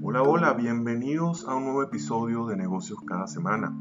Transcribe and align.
Hola, 0.00 0.22
hola, 0.22 0.54
bienvenidos 0.54 1.46
a 1.46 1.54
un 1.54 1.64
nuevo 1.64 1.82
episodio 1.82 2.46
de 2.46 2.56
Negocios 2.56 2.98
cada 3.06 3.26
semana. 3.26 3.76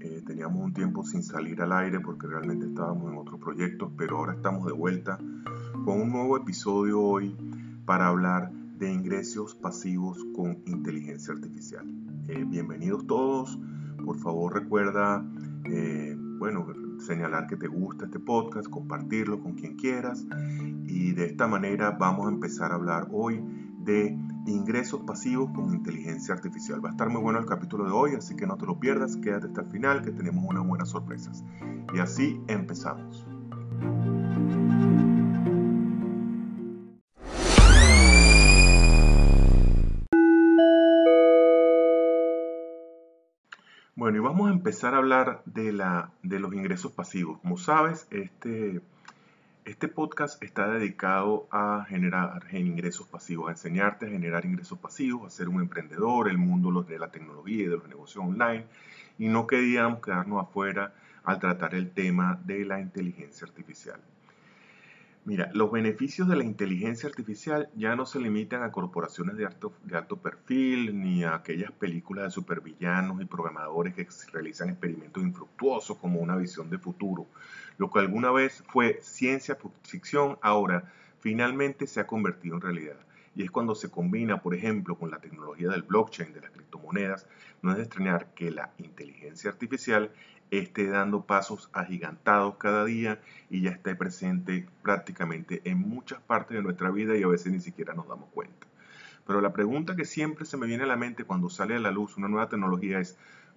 Eh, 0.00 0.22
teníamos 0.26 0.62
un 0.62 0.74
tiempo 0.74 1.02
sin 1.02 1.22
salir 1.22 1.62
al 1.62 1.72
aire 1.72 2.00
porque 2.00 2.26
realmente 2.26 2.66
estábamos 2.66 3.10
en 3.10 3.16
otros 3.16 3.40
proyectos, 3.40 3.92
pero 3.96 4.18
ahora 4.18 4.34
estamos 4.34 4.66
de 4.66 4.72
vuelta 4.72 5.18
con 5.86 6.02
un 6.02 6.12
nuevo 6.12 6.36
episodio 6.36 7.00
hoy 7.00 7.34
para 7.86 8.08
hablar 8.08 8.52
de 8.52 8.92
ingresos 8.92 9.54
pasivos 9.54 10.18
con 10.36 10.62
inteligencia 10.66 11.32
artificial. 11.32 11.86
Eh, 12.28 12.44
bienvenidos 12.46 13.06
todos, 13.06 13.58
por 14.04 14.18
favor 14.18 14.52
recuerda, 14.52 15.24
eh, 15.64 16.14
bueno, 16.38 16.66
señalar 17.04 17.46
que 17.46 17.56
te 17.56 17.68
gusta 17.68 18.06
este 18.06 18.18
podcast, 18.18 18.68
compartirlo 18.68 19.40
con 19.40 19.54
quien 19.54 19.76
quieras 19.76 20.26
y 20.86 21.12
de 21.12 21.26
esta 21.26 21.46
manera 21.46 21.92
vamos 21.92 22.26
a 22.26 22.30
empezar 22.30 22.72
a 22.72 22.76
hablar 22.76 23.08
hoy 23.12 23.42
de 23.78 24.18
ingresos 24.46 25.02
pasivos 25.02 25.50
con 25.54 25.74
inteligencia 25.74 26.34
artificial. 26.34 26.84
Va 26.84 26.88
a 26.88 26.92
estar 26.92 27.08
muy 27.08 27.22
bueno 27.22 27.38
el 27.38 27.46
capítulo 27.46 27.84
de 27.84 27.92
hoy, 27.92 28.14
así 28.14 28.34
que 28.36 28.46
no 28.46 28.56
te 28.56 28.66
lo 28.66 28.78
pierdas, 28.78 29.16
quédate 29.16 29.46
hasta 29.46 29.62
el 29.62 29.68
final 29.68 30.02
que 30.02 30.10
tenemos 30.10 30.44
unas 30.46 30.66
buenas 30.66 30.88
sorpresas. 30.90 31.44
Y 31.94 31.98
así 31.98 32.40
empezamos. 32.48 33.26
Bueno, 44.04 44.18
y 44.18 44.20
vamos 44.20 44.50
a 44.50 44.52
empezar 44.52 44.92
a 44.92 44.98
hablar 44.98 45.40
de, 45.46 45.72
la, 45.72 46.12
de 46.22 46.38
los 46.38 46.52
ingresos 46.52 46.92
pasivos. 46.92 47.40
Como 47.40 47.56
sabes, 47.56 48.06
este, 48.10 48.82
este 49.64 49.88
podcast 49.88 50.42
está 50.42 50.68
dedicado 50.68 51.48
a 51.50 51.86
generar 51.88 52.42
ingresos 52.52 53.08
pasivos, 53.08 53.48
a 53.48 53.52
enseñarte 53.52 54.04
a 54.04 54.10
generar 54.10 54.44
ingresos 54.44 54.78
pasivos, 54.78 55.26
a 55.26 55.34
ser 55.34 55.48
un 55.48 55.62
emprendedor, 55.62 56.28
el 56.28 56.36
mundo 56.36 56.82
de 56.82 56.98
la 56.98 57.10
tecnología 57.10 57.62
y 57.62 57.64
de 57.64 57.76
los 57.78 57.88
negocios 57.88 58.22
online. 58.22 58.66
Y 59.18 59.28
no 59.28 59.46
queríamos 59.46 60.02
quedarnos 60.02 60.42
afuera 60.42 60.92
al 61.24 61.38
tratar 61.38 61.74
el 61.74 61.90
tema 61.90 62.38
de 62.44 62.66
la 62.66 62.82
inteligencia 62.82 63.46
artificial. 63.46 64.02
Mira, 65.26 65.50
los 65.54 65.72
beneficios 65.72 66.28
de 66.28 66.36
la 66.36 66.44
inteligencia 66.44 67.08
artificial 67.08 67.70
ya 67.74 67.96
no 67.96 68.04
se 68.04 68.20
limitan 68.20 68.62
a 68.62 68.70
corporaciones 68.70 69.38
de 69.38 69.46
alto, 69.46 69.72
de 69.82 69.96
alto 69.96 70.18
perfil 70.18 71.00
ni 71.00 71.24
a 71.24 71.36
aquellas 71.36 71.72
películas 71.72 72.26
de 72.26 72.30
supervillanos 72.30 73.22
y 73.22 73.24
programadores 73.24 73.94
que 73.94 74.06
realizan 74.32 74.68
experimentos 74.68 75.22
infructuosos 75.22 75.96
como 75.96 76.20
una 76.20 76.36
visión 76.36 76.68
de 76.68 76.76
futuro. 76.76 77.26
Lo 77.78 77.90
que 77.90 78.00
alguna 78.00 78.32
vez 78.32 78.62
fue 78.68 78.98
ciencia 79.00 79.56
ficción, 79.82 80.36
ahora 80.42 80.92
finalmente 81.20 81.86
se 81.86 82.00
ha 82.00 82.06
convertido 82.06 82.56
en 82.56 82.60
realidad. 82.60 82.96
Y 83.34 83.42
es 83.42 83.50
cuando 83.50 83.74
se 83.74 83.90
combina, 83.90 84.40
por 84.40 84.54
ejemplo, 84.54 84.96
con 84.96 85.10
la 85.10 85.18
tecnología 85.18 85.68
del 85.68 85.82
blockchain, 85.82 86.32
de 86.32 86.40
las 86.40 86.50
criptomonedas, 86.50 87.26
no 87.62 87.70
es 87.70 87.76
de 87.76 87.82
extrañar 87.82 88.34
que 88.34 88.50
la 88.50 88.70
inteligencia 88.78 89.50
artificial 89.50 90.10
esté 90.50 90.88
dando 90.88 91.22
pasos 91.22 91.68
agigantados 91.72 92.56
cada 92.56 92.84
día 92.84 93.20
y 93.50 93.62
ya 93.62 93.70
esté 93.70 93.94
presente 93.94 94.66
prácticamente 94.82 95.62
en 95.64 95.78
muchas 95.78 96.20
partes 96.20 96.56
de 96.56 96.62
nuestra 96.62 96.90
vida 96.90 97.16
y 97.16 97.22
a 97.22 97.28
veces 97.28 97.52
ni 97.52 97.60
siquiera 97.60 97.94
nos 97.94 98.08
damos 98.08 98.28
cuenta. 98.30 98.66
Pero 99.26 99.40
la 99.40 99.52
pregunta 99.52 99.96
que 99.96 100.04
siempre 100.04 100.44
se 100.44 100.56
me 100.56 100.66
viene 100.66 100.84
a 100.84 100.86
la 100.86 100.96
mente 100.96 101.24
cuando 101.24 101.48
sale 101.48 101.74
a 101.76 101.80
la 101.80 101.90
luz 101.90 102.16
una 102.16 102.28
nueva 102.28 102.48
tecnología 102.48 103.00
es, 103.00 103.16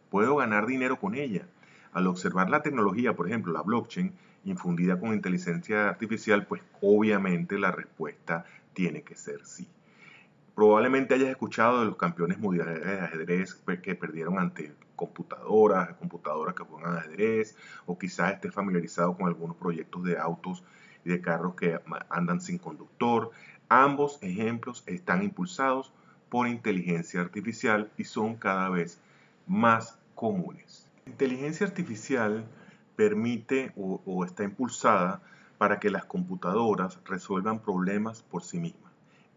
¿puedo 0.09 0.37
ganar 0.37 0.65
dinero 0.65 0.97
con 0.97 1.13
ella? 1.13 1.45
Al 1.91 2.07
observar 2.07 2.49
la 2.49 2.61
tecnología, 2.61 3.15
por 3.15 3.27
ejemplo, 3.27 3.51
la 3.51 3.61
blockchain, 3.61 4.13
infundida 4.45 4.99
con 4.99 5.13
inteligencia 5.13 5.89
artificial, 5.89 6.45
pues 6.45 6.61
obviamente 6.81 7.59
la 7.59 7.71
respuesta 7.71 8.45
tiene 8.77 9.01
que 9.01 9.15
ser 9.15 9.43
sí. 9.43 9.67
Probablemente 10.53 11.15
hayas 11.15 11.29
escuchado 11.29 11.79
de 11.79 11.87
los 11.87 11.95
campeones 11.95 12.37
mundiales 12.37 12.85
de 12.85 12.99
ajedrez 12.99 13.55
que 13.81 13.95
perdieron 13.95 14.37
ante 14.37 14.71
computadoras, 14.95 15.95
computadoras 15.95 16.53
que 16.53 16.63
juegan 16.63 16.95
ajedrez, 16.95 17.55
o 17.87 17.97
quizás 17.97 18.33
estés 18.33 18.53
familiarizado 18.53 19.17
con 19.17 19.25
algunos 19.25 19.57
proyectos 19.57 20.03
de 20.03 20.19
autos 20.19 20.63
y 21.03 21.09
de 21.09 21.21
carros 21.21 21.55
que 21.55 21.79
andan 22.11 22.39
sin 22.39 22.59
conductor. 22.59 23.31
Ambos 23.67 24.19
ejemplos 24.21 24.83
están 24.85 25.23
impulsados 25.23 25.91
por 26.29 26.47
inteligencia 26.47 27.19
artificial 27.19 27.89
y 27.97 28.03
son 28.03 28.35
cada 28.35 28.69
vez 28.69 29.01
más 29.47 29.97
comunes. 30.13 30.87
Inteligencia 31.07 31.65
artificial 31.65 32.45
permite 32.95 33.71
o 33.75 34.23
está 34.23 34.43
impulsada 34.43 35.23
para 35.57 35.79
que 35.79 35.89
las 35.89 36.05
computadoras 36.05 36.99
resuelvan 37.05 37.59
problemas 37.59 38.21
por 38.21 38.43
sí 38.43 38.59
mismas 38.59 38.87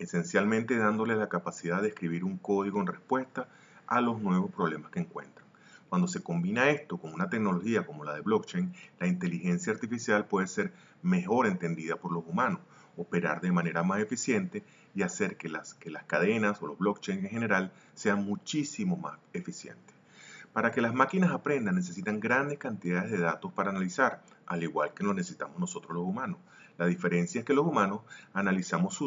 esencialmente 0.00 0.78
dándole 0.78 1.14
la 1.14 1.28
capacidad 1.28 1.82
de 1.82 1.88
escribir 1.88 2.24
un 2.24 2.38
código 2.38 2.80
en 2.80 2.86
respuesta 2.86 3.48
a 3.86 4.00
los 4.00 4.20
nuevos 4.20 4.50
problemas 4.50 4.90
que 4.90 5.00
encuentran. 5.00 5.46
Cuando 5.88 6.08
se 6.08 6.22
combina 6.22 6.70
esto 6.70 6.96
con 6.96 7.12
una 7.12 7.28
tecnología 7.28 7.84
como 7.84 8.04
la 8.04 8.14
de 8.14 8.22
blockchain, 8.22 8.72
la 8.98 9.06
inteligencia 9.06 9.72
artificial 9.72 10.24
puede 10.24 10.46
ser 10.46 10.72
mejor 11.02 11.46
entendida 11.46 11.96
por 11.96 12.12
los 12.12 12.24
humanos, 12.26 12.60
operar 12.96 13.40
de 13.40 13.52
manera 13.52 13.82
más 13.82 14.00
eficiente 14.00 14.64
y 14.94 15.02
hacer 15.02 15.36
que 15.36 15.48
las, 15.48 15.74
que 15.74 15.90
las 15.90 16.04
cadenas 16.04 16.62
o 16.62 16.66
los 16.66 16.78
blockchain 16.78 17.24
en 17.24 17.30
general 17.30 17.72
sean 17.94 18.24
muchísimo 18.24 18.96
más 18.96 19.18
eficientes. 19.32 19.94
Para 20.52 20.72
que 20.72 20.80
las 20.80 20.94
máquinas 20.94 21.30
aprendan 21.30 21.74
necesitan 21.74 22.20
grandes 22.20 22.58
cantidades 22.58 23.10
de 23.10 23.18
datos 23.18 23.52
para 23.52 23.70
analizar, 23.70 24.22
al 24.50 24.64
igual 24.64 24.92
que 24.92 25.04
lo 25.04 25.14
necesitamos 25.14 25.60
nosotros 25.60 25.94
los 25.94 26.04
humanos. 26.04 26.38
La 26.76 26.86
diferencia 26.86 27.38
es 27.38 27.44
que 27.44 27.54
los 27.54 27.64
humanos 27.64 28.00
analizamos 28.32 28.98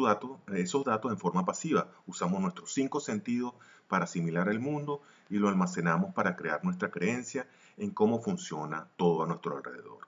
esos 0.54 0.84
datos 0.86 1.12
en 1.12 1.18
forma 1.18 1.44
pasiva. 1.44 1.88
Usamos 2.06 2.40
nuestros 2.40 2.72
cinco 2.72 2.98
sentidos 2.98 3.52
para 3.86 4.04
asimilar 4.04 4.48
el 4.48 4.58
mundo 4.58 5.02
y 5.28 5.36
lo 5.36 5.50
almacenamos 5.50 6.14
para 6.14 6.34
crear 6.34 6.64
nuestra 6.64 6.90
creencia 6.90 7.46
en 7.76 7.90
cómo 7.90 8.22
funciona 8.22 8.88
todo 8.96 9.22
a 9.22 9.26
nuestro 9.26 9.58
alrededor. 9.58 9.98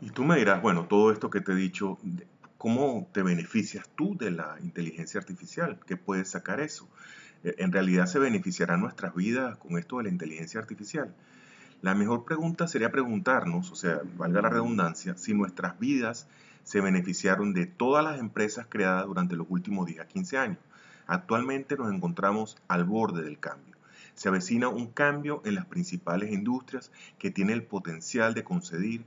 Y 0.00 0.10
tú 0.10 0.24
me 0.24 0.38
dirás, 0.38 0.62
bueno, 0.62 0.86
todo 0.86 1.12
esto 1.12 1.28
que 1.28 1.42
te 1.42 1.52
he 1.52 1.56
dicho, 1.56 1.98
¿cómo 2.56 3.06
te 3.12 3.22
beneficias 3.22 3.86
tú 3.96 4.16
de 4.16 4.30
la 4.30 4.56
inteligencia 4.62 5.20
artificial? 5.20 5.78
¿Qué 5.86 5.98
puedes 5.98 6.30
sacar 6.30 6.58
eso? 6.58 6.88
Eh, 7.44 7.56
¿En 7.58 7.70
realidad 7.70 8.06
se 8.06 8.18
beneficiará 8.18 8.78
nuestras 8.78 9.14
vidas 9.14 9.58
con 9.58 9.76
esto 9.76 9.98
de 9.98 10.04
la 10.04 10.08
inteligencia 10.08 10.58
artificial? 10.58 11.14
La 11.82 11.94
mejor 11.94 12.26
pregunta 12.26 12.68
sería 12.68 12.92
preguntarnos, 12.92 13.70
o 13.70 13.74
sea, 13.74 14.02
valga 14.18 14.42
la 14.42 14.50
redundancia, 14.50 15.16
si 15.16 15.32
nuestras 15.32 15.78
vidas 15.78 16.28
se 16.62 16.82
beneficiaron 16.82 17.54
de 17.54 17.66
todas 17.66 18.04
las 18.04 18.20
empresas 18.20 18.66
creadas 18.68 19.06
durante 19.06 19.34
los 19.34 19.46
últimos 19.48 19.86
10 19.86 20.00
a 20.00 20.06
15 20.06 20.36
años. 20.36 20.58
Actualmente 21.06 21.76
nos 21.76 21.90
encontramos 21.92 22.58
al 22.68 22.84
borde 22.84 23.22
del 23.22 23.38
cambio. 23.38 23.76
Se 24.14 24.28
avecina 24.28 24.68
un 24.68 24.88
cambio 24.88 25.40
en 25.46 25.54
las 25.54 25.64
principales 25.64 26.32
industrias 26.32 26.92
que 27.18 27.30
tiene 27.30 27.54
el 27.54 27.62
potencial 27.62 28.34
de 28.34 28.44
concebir, 28.44 29.04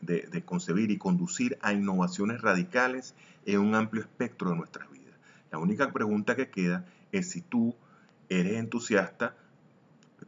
de, 0.00 0.22
de 0.22 0.42
concebir 0.42 0.90
y 0.90 0.96
conducir 0.96 1.58
a 1.60 1.74
innovaciones 1.74 2.40
radicales 2.40 3.14
en 3.44 3.60
un 3.60 3.74
amplio 3.74 4.02
espectro 4.02 4.50
de 4.50 4.56
nuestras 4.56 4.90
vidas. 4.90 5.14
La 5.50 5.58
única 5.58 5.92
pregunta 5.92 6.36
que 6.36 6.48
queda 6.48 6.86
es 7.12 7.30
si 7.30 7.42
tú 7.42 7.74
eres 8.30 8.54
entusiasta 8.54 9.34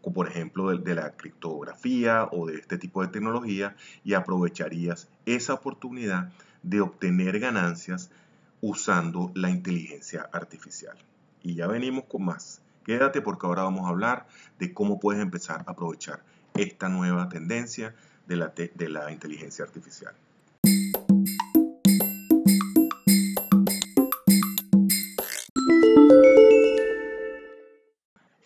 por 0.03 0.29
ejemplo, 0.29 0.77
de, 0.77 0.95
la 0.95 1.11
criptografía 1.13 2.29
o 2.33 2.47
de 2.47 2.57
este 2.57 2.79
tipo 2.79 3.03
de 3.03 3.09
tecnología 3.09 3.77
y 4.05 4.15
aprovecharías 4.15 5.09
esa 5.27 5.55
oportunidad 5.55 6.33
de 6.63 6.81
obtener 6.81 7.39
ganancias 7.39 8.11
usando 8.61 9.31
la 9.35 9.51
inteligencia 9.51 10.29
artificial. 10.33 10.97
Y 11.43 11.55
ya 11.55 11.67
venimos 11.67 12.05
con 12.05 12.25
más. 12.25 12.63
Quédate 12.85 13.21
porque 13.21 13.47
ahora 13.47 13.63
vamos 13.63 13.87
a 13.87 13.91
hablar 13.91 14.27
de 14.59 14.73
cómo 14.73 14.99
puedes 15.01 15.23
empezar 15.23 15.65
a 15.67 15.73
aprovechar 15.73 16.23
esta 16.55 16.89
nueva 16.89 17.29
tendencia 17.29 17.95
de 18.27 18.37
la, 18.37 18.49
de 18.49 18.89
la 18.89 19.13
inteligencia 19.13 19.65
artificial. 19.65 20.15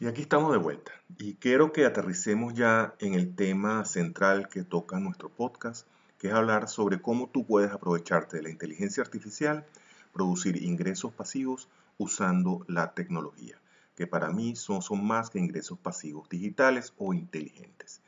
Y 0.05 0.07
aquí 0.07 0.21
estamos 0.21 0.53
de 0.53 0.59
vuelta. 0.59 0.93
Y 1.17 1.37
quiero 1.37 1.73
que 1.73 1.87
aterricemos 1.87 2.53
ya 2.53 2.95
en 2.99 3.15
el 3.15 3.35
tema 3.35 3.87
central 3.87 4.51
que 4.51 4.63
toca 4.63 5.01
nuestro 5.01 5.31
podcast, 5.31 5.87
que 6.19 6.29
es 6.29 6.35
hablar 6.35 6.69
sobre 6.69 7.01
cómo 7.01 7.31
tú 7.31 7.47
puedes 7.47 7.73
aprovecharte 7.73 8.37
de 8.37 8.43
la 8.43 8.51
inteligencia 8.51 9.03
artificial, 9.03 9.65
producir 10.13 10.63
ingresos 10.63 11.15
pasivos 11.15 11.71
usando 11.97 12.67
la 12.69 12.93
tecnología, 12.93 13.59
que 13.97 14.07
para 14.07 14.29
mí 14.29 14.57
son, 14.57 14.83
más 15.03 15.31
que 15.31 15.39
ingresos 15.39 15.79
pasivos 15.79 16.29
digitales 16.29 16.93
o 16.99 17.15
inteligentes. 17.15 18.03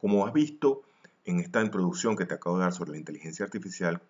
Como 0.00 0.24
has 0.24 0.32
visto 0.32 0.82
en 1.24 1.40
esta 1.40 1.62
introducción 1.62 2.14
que 2.14 2.26
te 2.26 2.34
acabo 2.34 2.58
de 2.58 2.62
dar 2.62 2.72
sobre 2.72 2.92
la 2.92 2.98
inteligencia 2.98 3.44
artificial, 3.44 4.00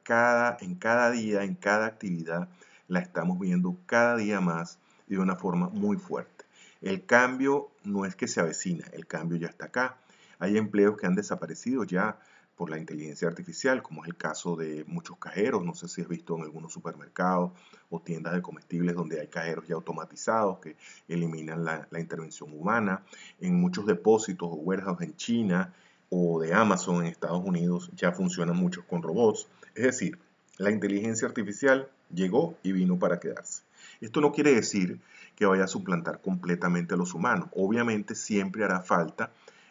en 0.61 0.75
cada 0.75 1.11
día, 1.11 1.43
en 1.45 1.55
cada 1.55 1.87
actividad, 1.87 2.51
la 2.87 3.01
estamos 3.01 3.39
viendo 3.39 3.79
cada 3.87 4.17
día 4.17 4.43
más 4.43 4.79
de 5.07 5.19
una 5.19 5.37
forma 5.37 5.71
muy 5.71 5.97
fuerte. 5.97 6.40
El 6.81 7.05
cambio 7.05 7.71
no 7.85 8.06
es 8.06 8.17
que 8.17 8.29
se 8.29 8.41
avecina, 8.41 8.87
el 8.93 9.06
cambio 9.06 9.37
ya 9.38 9.49
está 9.49 9.67
acá. 9.67 9.99
Hay 10.38 10.56
empleos 10.56 10.97
que 10.97 11.06
han 11.06 11.15
desaparecido 11.15 11.85
ya 11.85 12.19
por 12.61 12.69
la 12.69 12.79
inteligencia 12.79 13.27
artificial, 13.27 13.82
como 13.82 14.03
es 14.03 14.09
el 14.11 14.17
caso 14.17 14.55
de 14.55 14.85
muchos 14.87 15.17
cajeros, 15.17 15.65
no 15.65 15.75
sé 15.75 15.88
si 15.88 16.03
has 16.03 16.09
visto 16.09 16.37
en 16.37 16.43
algunos 16.43 16.73
supermercados 16.73 17.53
o 17.88 18.00
tiendas 18.00 18.35
de 18.35 18.43
comestibles 18.43 18.94
donde 18.94 19.19
hay 19.19 19.29
cajeros 19.29 19.67
ya 19.67 19.77
automatizados 19.77 20.59
que 20.59 20.77
eliminan 21.09 21.65
la, 21.65 21.88
intervención 21.99 22.53
humana, 22.53 23.03
en 23.41 23.59
muchos 23.59 23.87
depósitos 23.87 24.47
o 24.50 24.56
warehouse 24.56 25.00
en 25.00 25.17
China 25.17 25.73
o 26.11 26.38
de 26.38 26.53
Amazon 26.53 27.03
en 27.03 27.06
Estados 27.06 27.43
Unidos 27.43 27.91
ya 27.97 28.12
funcionan 28.12 28.59
muchos 28.59 28.85
con 28.85 29.03
robots. 29.03 29.49
Es 29.75 29.85
decir, 29.85 30.19
la 30.59 30.71
inteligencia 30.71 31.26
artificial 31.26 31.88
llegó 32.12 32.59
y 32.62 32.73
vino 32.73 32.99
para 32.99 33.21
quedarse. 33.21 33.62
Esto 34.03 34.21
no 34.21 34.33
quiere 34.33 34.55
decir 34.55 35.00
que 35.41 35.47
vaya 35.47 35.65
a 35.65 35.69
suplantar 35.69 36.21
completamente 36.21 36.93
a 36.93 36.99
los 36.99 37.15
humanos. 37.15 37.49
Obviamente 37.57 38.15
siempre 38.15 38.63
hará 38.63 38.81
falta 38.81 39.31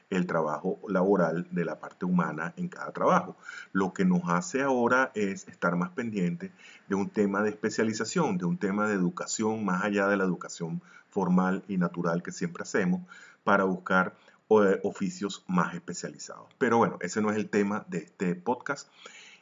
el 0.10 0.26
trabajo 0.26 0.80
laboral 0.88 1.48
de 1.52 1.64
la 1.64 1.80
parte 1.80 2.06
humana 2.06 2.56
en 2.58 2.70
cada 2.70 2.92
trabajo. 2.92 3.38
Lo 3.72 3.94
que 3.94 4.04
nos 4.04 4.24
hace 4.30 4.64
ahora 4.64 5.12
es 5.14 5.48
estar 5.48 5.76
más 5.76 5.92
pendiente 5.92 6.52
de 6.88 6.96
un 6.96 7.08
tema 7.08 7.44
de 7.44 7.52
especialización, 7.52 8.40
de 8.40 8.46
un 8.46 8.58
tema 8.58 8.88
de 8.88 8.96
educación, 8.96 9.64
más 9.64 9.84
allá 9.84 10.08
de 10.08 10.18
la 10.18 10.24
educación 10.24 10.82
formal 11.08 11.64
y 11.68 11.78
natural 11.78 12.24
que 12.24 12.32
siempre 12.32 12.64
hacemos, 12.64 13.04
para 13.44 13.66
buscar 13.66 14.16
eh, 14.50 14.80
oficios 14.82 15.44
más 15.46 15.76
especializados. 15.76 16.48
Pero 16.58 16.80
bueno, 16.80 16.98
ese 17.00 17.22
no 17.22 17.30
es 17.30 17.38
el 17.38 17.48
tema 17.48 17.86
de 17.90 18.00
este 18.00 18.34
podcast. 18.34 18.88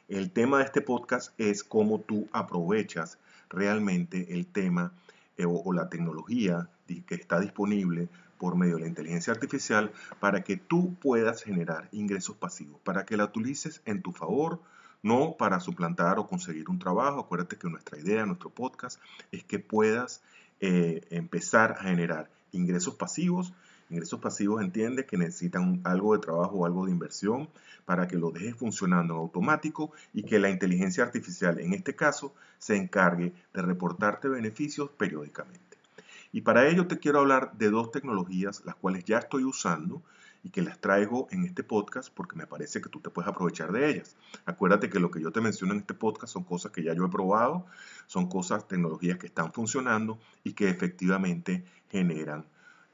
El 0.08 0.30
tema 0.30 0.58
de 0.58 0.64
este 0.64 0.82
podcast 0.82 1.32
es 1.40 1.64
cómo 1.64 2.00
tú 2.00 2.28
aprovechas 2.32 3.16
realmente 3.48 4.34
el 4.34 4.46
tema 4.46 4.92
eh, 5.38 5.46
o 5.46 5.72
la 5.72 5.88
tecnología 5.88 6.68
que 7.06 7.14
está 7.14 7.40
disponible 7.40 8.08
por 8.38 8.56
medio 8.56 8.74
de 8.76 8.82
la 8.82 8.88
inteligencia 8.88 9.32
artificial 9.32 9.92
para 10.20 10.42
que 10.42 10.56
tú 10.56 10.94
puedas 10.94 11.42
generar 11.42 11.88
ingresos 11.92 12.36
pasivos, 12.36 12.80
para 12.82 13.04
que 13.04 13.16
la 13.16 13.24
utilices 13.24 13.82
en 13.84 14.02
tu 14.02 14.12
favor, 14.12 14.60
no 15.02 15.36
para 15.38 15.60
suplantar 15.60 16.18
o 16.18 16.26
conseguir 16.26 16.68
un 16.70 16.78
trabajo. 16.78 17.20
Acuérdate 17.20 17.56
que 17.56 17.68
nuestra 17.68 17.98
idea, 17.98 18.26
nuestro 18.26 18.50
podcast, 18.50 19.00
es 19.32 19.44
que 19.44 19.58
puedas 19.58 20.22
eh, 20.60 21.06
empezar 21.10 21.72
a 21.72 21.84
generar 21.84 22.30
ingresos 22.52 22.94
pasivos. 22.94 23.52
Ingresos 23.90 24.20
pasivos 24.20 24.62
entiende 24.62 25.06
que 25.06 25.16
necesitan 25.16 25.80
algo 25.84 26.12
de 26.14 26.20
trabajo 26.20 26.58
o 26.58 26.66
algo 26.66 26.86
de 26.86 26.92
inversión 26.92 27.48
para 27.86 28.06
que 28.06 28.16
lo 28.16 28.30
dejes 28.30 28.54
funcionando 28.54 29.14
en 29.14 29.20
automático 29.20 29.92
y 30.12 30.24
que 30.24 30.38
la 30.38 30.50
inteligencia 30.50 31.04
artificial, 31.04 31.58
en 31.58 31.72
este 31.72 31.96
caso, 31.96 32.34
se 32.58 32.76
encargue 32.76 33.32
de 33.54 33.62
reportarte 33.62 34.28
beneficios 34.28 34.90
periódicamente. 34.90 35.78
Y 36.32 36.42
para 36.42 36.68
ello 36.68 36.86
te 36.86 36.98
quiero 36.98 37.20
hablar 37.20 37.52
de 37.56 37.70
dos 37.70 37.90
tecnologías, 37.90 38.62
las 38.66 38.74
cuales 38.74 39.04
ya 39.04 39.18
estoy 39.18 39.44
usando 39.44 40.02
y 40.44 40.50
que 40.50 40.62
las 40.62 40.78
traigo 40.78 41.26
en 41.30 41.44
este 41.44 41.64
podcast 41.64 42.12
porque 42.14 42.36
me 42.36 42.46
parece 42.46 42.80
que 42.80 42.88
tú 42.88 43.00
te 43.00 43.10
puedes 43.10 43.28
aprovechar 43.28 43.72
de 43.72 43.90
ellas. 43.90 44.16
Acuérdate 44.44 44.90
que 44.90 45.00
lo 45.00 45.10
que 45.10 45.20
yo 45.20 45.32
te 45.32 45.40
menciono 45.40 45.72
en 45.72 45.80
este 45.80 45.94
podcast 45.94 46.32
son 46.32 46.44
cosas 46.44 46.72
que 46.72 46.82
ya 46.82 46.92
yo 46.92 47.06
he 47.06 47.08
probado, 47.08 47.66
son 48.06 48.28
cosas, 48.28 48.68
tecnologías 48.68 49.18
que 49.18 49.26
están 49.26 49.52
funcionando 49.52 50.18
y 50.44 50.52
que 50.52 50.68
efectivamente 50.68 51.64
generan 51.90 52.44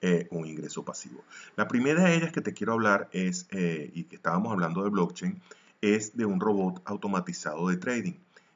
eh, 0.00 0.26
un 0.30 0.46
ingreso 0.46 0.84
pasivo. 0.84 1.22
La 1.56 1.68
primera 1.68 2.04
de 2.04 2.16
ellas 2.16 2.32
que 2.32 2.40
te 2.40 2.52
quiero 2.52 2.74
hablar 2.74 3.08
es, 3.12 3.46
eh, 3.50 3.90
y 3.94 4.04
que 4.04 4.16
estábamos 4.16 4.52
hablando 4.52 4.82
de 4.82 4.90
blockchain, 4.90 5.40
es 5.80 6.16
de 6.16 6.24
un 6.24 6.40
robot 6.40 6.82
automatizado 6.84 7.68
de 7.68 7.76
trading 7.76 8.14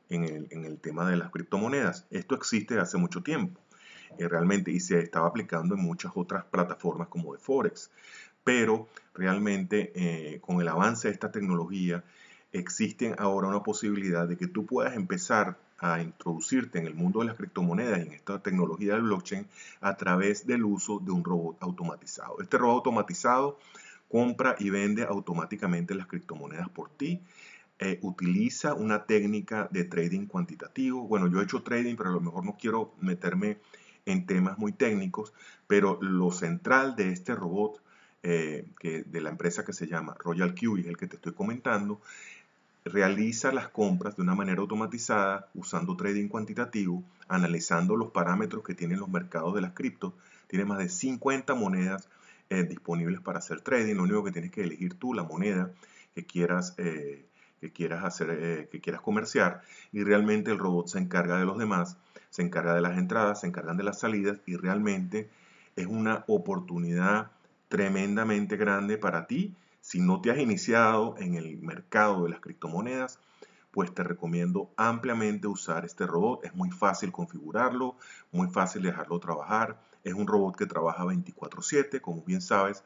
en 0.09 0.25
el, 0.25 0.49
en 0.51 0.65
el 0.65 0.79
tema 0.79 1.09
de 1.09 1.17
las 1.17 1.31
criptomonedas. 1.31 2.07
Esto 2.11 2.35
existe 2.35 2.79
hace 2.79 2.97
mucho 2.99 3.23
tiempo. 3.23 3.61
Eh, 4.17 4.27
realmente 4.29 4.71
y 4.71 4.81
se 4.81 5.01
estaba 5.01 5.29
aplicando 5.29 5.75
en 5.75 5.83
muchas 5.83 6.13
otras 6.15 6.45
plataformas 6.45 7.09
como 7.09 7.35
de 7.35 7.39
Forex. 7.39 7.91
Pero 8.45 8.89
realmente 9.15 9.93
eh, 9.95 10.41
con 10.41 10.61
el 10.61 10.69
avance 10.69 11.09
de 11.09 11.15
esta 11.15 11.31
tecnología 11.31 12.05
existe 12.53 13.15
ahora 13.19 13.49
una 13.49 13.63
posibilidad 13.63 14.27
de 14.27 14.37
que 14.37 14.47
tú 14.47 14.65
puedas 14.65 14.97
empezar 14.97 15.59
a 15.79 16.03
introducirte 16.03 16.79
en 16.79 16.87
el 16.87 16.95
mundo 16.95 17.21
de 17.21 17.27
las 17.27 17.37
criptomonedas 17.37 17.99
y 17.99 18.03
en 18.03 18.13
esta 18.13 18.43
tecnología 18.43 18.95
del 18.95 19.03
blockchain 19.03 19.47
a 19.81 19.97
través 19.97 20.47
del 20.47 20.65
uso 20.65 20.99
de 20.99 21.13
un 21.13 21.25
robot 21.25 21.57
automatizado. 21.61 22.41
Este 22.41 22.59
robot 22.59 22.79
automatizado 22.79 23.59
compra 24.09 24.57
y 24.59 24.71
vende 24.71 25.05
automáticamente 25.05 25.95
las 25.95 26.07
criptomonedas 26.07 26.69
por 26.69 26.91
ti. 26.91 27.21
Eh, 27.79 28.01
utiliza 28.03 28.75
una 28.75 29.05
técnica 29.05 29.69
de 29.71 29.85
trading 29.85 30.27
cuantitativo. 30.27 31.07
Bueno, 31.07 31.29
yo 31.29 31.41
he 31.41 31.45
hecho 31.45 31.63
trading, 31.63 31.95
pero 31.95 32.11
a 32.11 32.15
lo 32.15 32.21
mejor 32.21 32.45
no 32.45 32.57
quiero 32.59 32.95
meterme 33.01 33.59
en 34.05 34.27
temas 34.27 34.59
muy 34.59 34.73
técnicos, 34.73 35.33
pero 35.67 35.99
lo 36.01 36.33
central 36.33 36.97
de 36.97 37.13
este 37.13 37.35
robot 37.37 37.81
eh, 38.25 38.67
que, 38.81 39.05
de 39.05 39.21
la 39.21 39.31
empresa 39.31 39.65
que 39.65 39.73
se 39.73 39.87
llama 39.87 40.17
Royal 40.19 40.55
Q, 40.55 40.79
y 40.79 40.89
el 40.89 40.97
que 40.97 41.07
te 41.07 41.17
estoy 41.17 41.35
comentando, 41.35 42.01
realiza 42.89 43.53
las 43.53 43.69
compras 43.69 44.17
de 44.17 44.23
una 44.23 44.35
manera 44.35 44.61
automatizada 44.61 45.49
usando 45.55 45.97
trading 45.97 46.29
cuantitativo, 46.29 47.03
analizando 47.29 47.97
los 47.97 48.11
parámetros 48.11 48.65
que 48.65 48.75
tienen 48.75 49.01
los 49.01 49.09
mercados 49.09 49.55
de 49.55 49.61
las 49.61 49.73
criptos. 49.73 50.15
Tiene 50.47 50.65
más 50.65 50.79
de 50.79 50.89
50 50.89 51.55
monedas 51.55 52.09
eh, 52.51 52.65
disponibles 52.65 53.21
para 53.21 53.39
hacer 53.39 53.61
trading. 53.61 53.95
Lo 53.95 54.05
único 54.05 54.25
que 54.25 54.33
tienes 54.33 54.51
que 54.51 54.63
elegir 54.65 54.95
tú, 54.95 55.15
la 55.15 55.23
moneda 55.23 55.71
que 56.15 56.25
quieras, 56.25 56.75
eh, 56.79 57.25
que 57.61 57.73
quieras 57.73 58.05
hacer, 58.05 58.69
que 58.71 58.81
quieras 58.81 59.03
comerciar, 59.03 59.63
y 59.93 60.05
realmente 60.05 60.51
el 60.51 60.59
robot 60.59 60.89
se 60.89 60.99
encarga 60.99 61.39
de 61.39 61.45
los 61.45 61.59
demás 61.59 61.97
se 62.31 62.43
encarga 62.43 62.75
de 62.75 62.81
las 62.81 62.99
entradas, 62.99 63.41
se 63.41 63.47
encargan 63.47 63.77
de 63.77 63.85
las 63.85 64.01
salidas 64.01 64.39
y 64.47 64.57
realmente 64.57 65.31
es 65.77 65.87
una 65.87 66.25
oportunidad 66.29 67.31
tremendamente 67.69 68.57
grande 68.57 68.99
para 68.99 69.27
ti. 69.27 69.55
Si 69.81 70.01
no 70.01 70.21
te 70.21 70.31
has 70.31 70.39
iniciado 70.39 71.17
en 71.19 71.35
el 71.35 71.59
mercado 71.59 72.25
de 72.25 72.31
las 72.31 72.41
criptomonedas, 72.41 73.19
pues 73.71 73.95
te 73.95 74.03
recomiendo 74.03 74.71
ampliamente 74.77 75.47
usar 75.47 75.85
este 75.85 76.07
robot. 76.07 76.45
Es 76.45 76.55
muy 76.55 76.71
fácil 76.71 77.13
configurarlo, 77.13 77.97
muy 78.33 78.49
fácil 78.49 78.83
dejarlo 78.83 79.21
trabajar. 79.21 79.81
Es 80.05 80.15
un 80.15 80.27
robot 80.27 80.57
que 80.57 80.67
trabaja 80.67 81.05
24/7, 81.05 82.01
como 82.01 82.23
bien 82.23 82.41
sabes, 82.41 82.83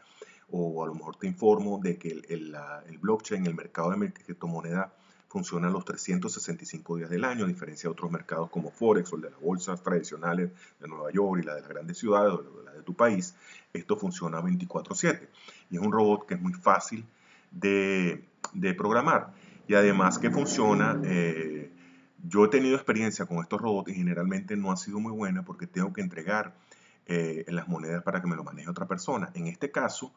o 0.50 0.84
a 0.84 0.86
lo 0.86 0.94
mejor 0.94 1.16
te 1.16 1.26
informo 1.26 1.78
de 1.78 1.98
que 1.98 2.08
el, 2.08 2.54
el 2.86 2.98
blockchain, 2.98 3.46
el 3.46 3.54
mercado 3.54 3.90
de 3.90 4.12
criptomonedas, 4.12 4.92
funciona 5.32 5.70
los 5.70 5.86
365 5.86 6.96
días 6.98 7.08
del 7.08 7.24
año, 7.24 7.46
a 7.46 7.48
diferencia 7.48 7.88
de 7.88 7.92
otros 7.92 8.12
mercados 8.12 8.50
como 8.50 8.70
Forex 8.70 9.10
o 9.14 9.16
el 9.16 9.22
de 9.22 9.30
las 9.30 9.40
bolsas 9.40 9.82
tradicionales 9.82 10.50
de 10.78 10.88
Nueva 10.88 11.10
York 11.10 11.40
y 11.42 11.46
la 11.46 11.54
de 11.54 11.62
las 11.62 11.70
grandes 11.70 11.96
ciudades 11.96 12.34
o 12.34 12.62
la 12.62 12.72
de 12.72 12.82
tu 12.82 12.94
país. 12.94 13.34
Esto 13.72 13.96
funciona 13.96 14.42
24/7 14.42 15.30
y 15.70 15.76
es 15.76 15.82
un 15.82 15.90
robot 15.90 16.26
que 16.26 16.34
es 16.34 16.40
muy 16.40 16.52
fácil 16.52 17.06
de, 17.50 18.28
programar 18.76 19.32
y 19.66 19.74
además 19.74 20.18
que 20.18 20.30
funciona. 20.30 21.00
Eh, 21.02 21.72
yo 22.28 22.44
he 22.44 22.48
tenido 22.48 22.76
experiencia 22.76 23.24
con 23.24 23.38
estos 23.38 23.58
robots 23.58 23.90
y 23.90 23.94
generalmente 23.94 24.54
no 24.54 24.70
ha 24.70 24.76
sido 24.76 25.00
muy 25.00 25.12
buena 25.12 25.44
porque 25.46 25.66
tengo 25.66 25.94
que 25.94 26.02
entregar 26.02 26.54
eh, 27.06 27.46
las 27.48 27.68
monedas 27.68 28.02
para 28.02 28.20
que 28.20 28.28
me 28.28 28.36
lo 28.36 28.44
maneje 28.44 28.68
otra 28.68 28.86
persona. 28.86 29.30
En 29.34 29.46
este 29.46 29.70
caso, 29.70 30.12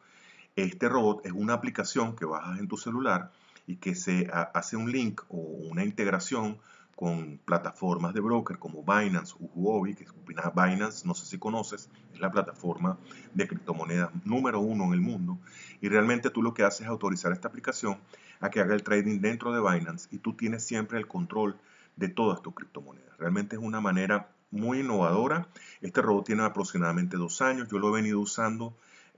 este 0.56 0.90
robot 0.90 1.24
es 1.24 1.32
una 1.32 1.54
aplicación 1.54 2.14
que 2.14 2.26
bajas 2.26 2.58
en 2.58 2.68
tu 2.68 2.76
celular 2.76 3.32
y 3.66 3.76
que 3.76 3.94
se 3.94 4.30
hace 4.32 4.76
un 4.76 4.90
link 4.90 5.22
o 5.28 5.36
una 5.36 5.84
integración 5.84 6.58
con 6.94 7.38
plataformas 7.44 8.14
de 8.14 8.20
broker 8.20 8.58
como 8.58 8.82
Binance 8.82 9.34
o 9.38 9.44
Huobi, 9.54 9.94
que 9.94 10.06
Binance, 10.54 11.06
no 11.06 11.14
sé 11.14 11.26
si 11.26 11.38
conoces, 11.38 11.90
es 12.14 12.20
la 12.20 12.32
plataforma 12.32 12.98
de 13.34 13.46
criptomonedas 13.46 14.10
número 14.24 14.60
uno 14.60 14.84
en 14.84 14.92
el 14.94 15.02
mundo. 15.02 15.38
Y 15.82 15.88
realmente 15.88 16.30
tú 16.30 16.42
lo 16.42 16.54
que 16.54 16.64
haces 16.64 16.82
es 16.82 16.86
autorizar 16.86 17.32
esta 17.32 17.48
aplicación 17.48 17.98
a 18.40 18.48
que 18.48 18.60
haga 18.60 18.74
el 18.74 18.82
trading 18.82 19.20
dentro 19.20 19.52
de 19.52 19.60
Binance 19.60 20.08
y 20.10 20.18
tú 20.18 20.32
tienes 20.32 20.64
siempre 20.64 20.98
el 20.98 21.06
control 21.06 21.56
de 21.96 22.08
todas 22.08 22.40
tus 22.40 22.54
criptomonedas. 22.54 23.16
Realmente 23.18 23.56
es 23.56 23.62
una 23.62 23.80
manera 23.80 24.30
muy 24.50 24.80
innovadora. 24.80 25.48
Este 25.82 26.00
robot 26.00 26.26
tiene 26.26 26.44
aproximadamente 26.44 27.18
dos 27.18 27.42
años. 27.42 27.68
Yo 27.68 27.78
lo 27.78 27.90
he 27.90 28.00
venido 28.00 28.20
usando 28.20 28.74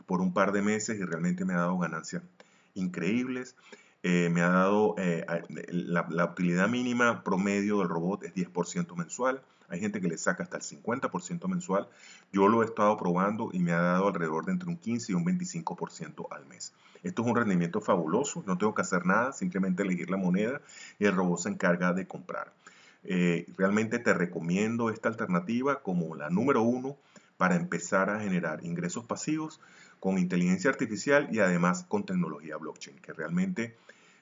por 0.06 0.20
un 0.20 0.32
par 0.32 0.52
de 0.52 0.62
meses 0.62 0.98
y 0.98 1.04
realmente 1.04 1.44
me 1.44 1.54
ha 1.54 1.58
dado 1.58 1.78
ganancias 1.78 2.22
increíbles. 2.74 3.54
Eh, 4.02 4.28
me 4.30 4.42
ha 4.42 4.48
dado 4.48 4.94
eh, 4.96 5.26
la, 5.70 6.24
utilidad 6.24 6.68
mínima 6.68 7.24
promedio 7.24 7.78
del 7.78 7.88
robot 7.88 8.24
es 8.24 8.34
10% 8.34 8.94
mensual. 8.96 9.42
Hay 9.68 9.80
gente 9.80 10.00
que 10.00 10.08
le 10.08 10.16
saca 10.16 10.44
hasta 10.44 10.56
el 10.56 10.62
50% 10.62 11.46
mensual. 11.48 11.88
Yo 12.32 12.48
lo 12.48 12.62
he 12.62 12.64
estado 12.64 12.96
probando 12.96 13.50
y 13.52 13.58
me 13.58 13.72
ha 13.72 13.80
dado 13.80 14.08
alrededor 14.08 14.46
de 14.46 14.52
entre 14.52 14.68
un 14.68 14.76
15 14.76 15.12
y 15.12 15.14
un 15.14 15.24
25% 15.24 16.26
al 16.30 16.46
mes. 16.46 16.72
Esto 17.02 17.22
es 17.22 17.28
un 17.28 17.36
rendimiento 17.36 17.80
fabuloso. 17.80 18.42
No 18.46 18.56
tengo 18.56 18.74
que 18.74 18.82
hacer 18.82 19.04
nada, 19.04 19.32
simplemente 19.32 19.82
elegir 19.82 20.10
la 20.10 20.16
moneda 20.16 20.60
y 20.98 21.04
el 21.04 21.14
robot 21.14 21.40
se 21.40 21.48
encarga 21.50 21.92
de 21.92 22.06
comprar. 22.06 22.52
Eh, 23.04 23.46
realmente 23.56 23.98
te 23.98 24.14
recomiendo 24.14 24.90
esta 24.90 25.08
alternativa 25.08 25.82
como 25.82 26.14
la 26.14 26.30
número 26.30 26.62
uno 26.62 26.96
para 27.36 27.56
empezar 27.56 28.10
a 28.10 28.20
generar 28.20 28.64
ingresos 28.64 29.04
pasivos 29.04 29.60
con 30.00 30.18
inteligencia 30.18 30.70
artificial 30.70 31.28
y 31.32 31.40
además 31.40 31.84
con 31.88 32.04
tecnología 32.04 32.56
blockchain, 32.56 32.98
que 32.98 33.12
realmente, 33.12 33.76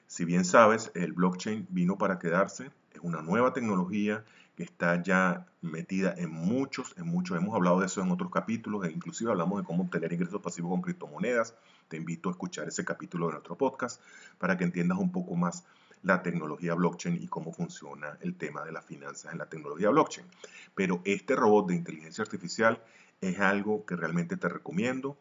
si 0.07 0.25
bien 0.25 0.45
sabes, 0.45 0.91
el 0.95 1.13
blockchain 1.13 1.67
vino 1.69 1.97
para 1.97 2.19
quedarse, 2.19 2.71
Es 2.91 3.03
una 3.03 3.21
nueva 3.21 3.53
tecnología 3.53 4.23
que 4.55 4.63
está 4.63 5.03
ya 5.03 5.45
metida 5.61 6.15
en 6.17 6.31
muchos, 6.31 6.95
en 6.97 7.05
muchos, 7.05 7.37
hemos 7.37 7.53
hablado 7.53 7.79
de 7.79 7.85
eso 7.85 8.01
en 8.01 8.11
otros 8.11 8.31
capítulos, 8.31 8.85
e 8.85 8.91
inclusive 8.91 9.29
hablamos 9.29 9.59
de 9.59 9.65
cómo 9.65 9.83
obtener 9.83 10.11
ingresos 10.11 10.41
pasivos 10.41 10.71
con 10.71 10.81
criptomonedas. 10.81 11.53
Te 11.89 11.97
invito 11.97 12.29
a 12.29 12.31
escuchar 12.31 12.67
ese 12.67 12.83
capítulo 12.83 13.27
de 13.27 13.33
nuestro 13.33 13.55
podcast 13.55 14.01
para 14.39 14.57
que 14.57 14.63
entiendas 14.63 14.97
un 14.97 15.11
poco 15.11 15.35
más 15.35 15.63
la 16.01 16.23
tecnología 16.23 16.73
blockchain 16.73 17.21
y 17.21 17.27
cómo 17.27 17.53
funciona 17.53 18.17
el 18.21 18.35
tema 18.35 18.63
de 18.63 18.71
las 18.71 18.83
finanzas 18.83 19.31
en 19.31 19.37
la 19.37 19.45
tecnología 19.45 19.89
blockchain. 19.89 20.25
Pero 20.73 21.01
este 21.05 21.35
robot 21.35 21.67
de 21.67 21.75
inteligencia 21.75 22.23
artificial 22.23 22.81
es 23.21 23.39
algo 23.39 23.85
que 23.85 23.95
realmente 23.95 24.37
te 24.37 24.49
recomiendo. 24.49 25.17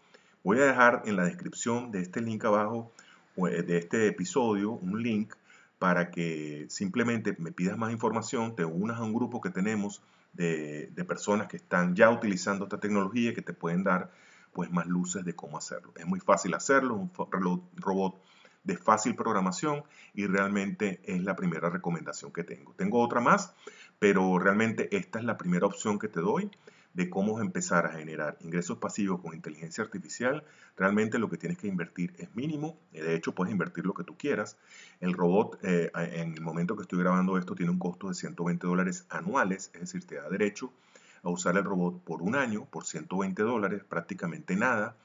Voy 0.47 0.61
a 0.61 0.67
dejar 0.67 1.03
en 1.07 1.17
la 1.17 1.25
descripción 1.25 1.91
de 1.91 2.03
este 2.03 2.21
link 2.21 2.45
abajo, 2.45 2.93
de 3.35 3.79
este 3.79 4.07
episodio, 4.07 4.71
un 4.71 5.03
link 5.03 5.35
para 5.81 6.13
que 6.13 6.67
simplemente 6.69 7.35
me 7.41 7.51
pidas 7.51 7.77
más 7.77 7.91
información, 7.91 8.55
te 8.55 8.65
unas 8.65 8.99
a 8.99 9.03
un 9.03 9.13
grupo 9.13 9.41
que 9.41 9.51
tenemos 9.51 10.05
de, 10.35 10.89
personas 11.09 11.49
que 11.49 11.57
están 11.57 11.97
ya 11.97 12.11
utilizando 12.11 12.67
esta 12.67 12.79
tecnología 12.79 13.31
y 13.31 13.35
que 13.35 13.43
te 13.43 13.55
pueden 13.55 13.83
dar 13.83 14.13
pues 14.53 14.71
más 14.71 14.87
luces 14.87 15.25
de 15.25 15.35
cómo 15.35 15.59
hacerlo. 15.59 15.93
Es 15.97 16.07
muy 16.07 16.21
fácil 16.21 16.55
hacerlo, 16.55 16.95
un 16.95 17.11
robot 17.75 18.15
de 18.63 18.77
fácil 18.77 19.17
programación 19.17 19.83
y 20.15 20.29
realmente 20.29 21.01
es 21.07 21.25
la 21.25 21.35
primera 21.35 21.71
recomendación 21.71 22.33
que 22.33 22.45
tengo. 22.45 22.73
Tengo 22.75 23.01
otra 23.01 23.21
más, 23.21 23.53
pero 23.99 24.39
realmente 24.39 24.97
esta 24.97 25.19
es 25.19 25.25
la 25.25 25.39
primera 25.39 25.67
opción 25.67 25.99
que 25.99 26.07
te 26.07 26.21
doy 26.21 26.49
de 26.97 27.11
cómo 27.11 27.43
empezar 27.43 27.85
a 27.85 27.91
generar 27.91 28.39
ingresos 28.41 28.79
pasivos 28.79 29.21
con 29.21 29.35
inteligencia 29.35 29.85
artificial, 29.85 30.43
realmente 30.79 31.19
lo 31.19 31.29
que 31.29 31.37
tienes 31.37 31.59
que 31.59 31.69
invertir 31.69 32.15
es 32.17 32.35
mínimo. 32.35 32.79
De 32.91 33.15
hecho, 33.15 33.35
puedes 33.35 33.53
invertir 33.53 33.85
lo 33.85 33.93
que 33.93 34.03
tú 34.03 34.17
quieras. 34.17 34.57
El 35.01 35.13
robot, 35.13 35.59
eh, 35.63 35.91
en 35.95 36.33
el 36.33 36.41
momento 36.41 36.75
que 36.75 36.83
estoy 36.83 36.99
grabando 36.99 37.37
esto, 37.37 37.55
tiene 37.55 37.71
un 37.71 37.79
costo 37.79 38.09
de 38.09 38.15
120 38.15 38.67
dólares 38.67 39.05
anuales, 39.11 39.71
es 39.75 39.81
decir, 39.81 40.07
te 40.07 40.15
da 40.15 40.31
derecho 40.31 40.73
a 41.23 41.29
usar 41.29 41.59
el 41.59 41.65
robot 41.65 42.03
por 42.03 42.23
un 42.23 42.35
año, 42.35 42.65
por 42.65 42.87
120 42.87 43.43
dólares, 43.43 43.83
prácticamente 43.87 44.57
nada. 44.57 44.97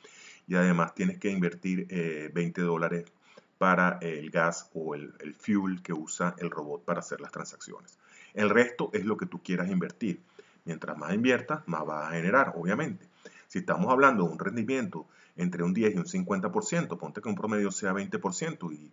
Y 0.47 0.55
además 0.55 0.95
tienes 0.95 1.19
que 1.19 1.29
invertir 1.29 1.87
20 2.33 2.61
eh, 2.61 2.63
dólares 2.63 3.11
para 3.57 3.97
el 4.01 4.31
gas 4.31 4.69
o 4.73 4.95
el, 4.95 5.13
el 5.19 5.35
fuel 5.35 5.81
que 5.83 5.91
usa 5.91 6.35
el 6.37 6.49
robot 6.51 6.85
para 6.85 7.01
hacer 7.01 7.19
las 7.19 7.33
transacciones. 7.33 7.97
El 8.33 8.49
resto 8.49 8.91
es 8.93 9.05
lo 9.05 9.17
que 9.17 9.25
tú 9.25 9.43
quieras 9.43 9.69
invertir. 9.69 10.21
Mientras 10.65 10.97
más 10.97 11.13
inviertas, 11.13 11.67
más 11.67 11.85
vas 11.85 12.09
a 12.09 12.15
generar, 12.15 12.53
obviamente. 12.55 13.05
Si 13.47 13.59
estamos 13.59 13.91
hablando 13.91 14.25
de 14.25 14.31
un 14.31 14.39
rendimiento 14.39 15.05
entre 15.35 15.63
un 15.63 15.73
10 15.73 15.95
y 15.95 15.97
un 15.97 16.05
50%, 16.05 16.97
ponte 16.97 17.21
que 17.21 17.29
un 17.29 17.35
promedio 17.35 17.71
sea 17.71 17.93
20% 17.93 18.73
y, 18.73 18.91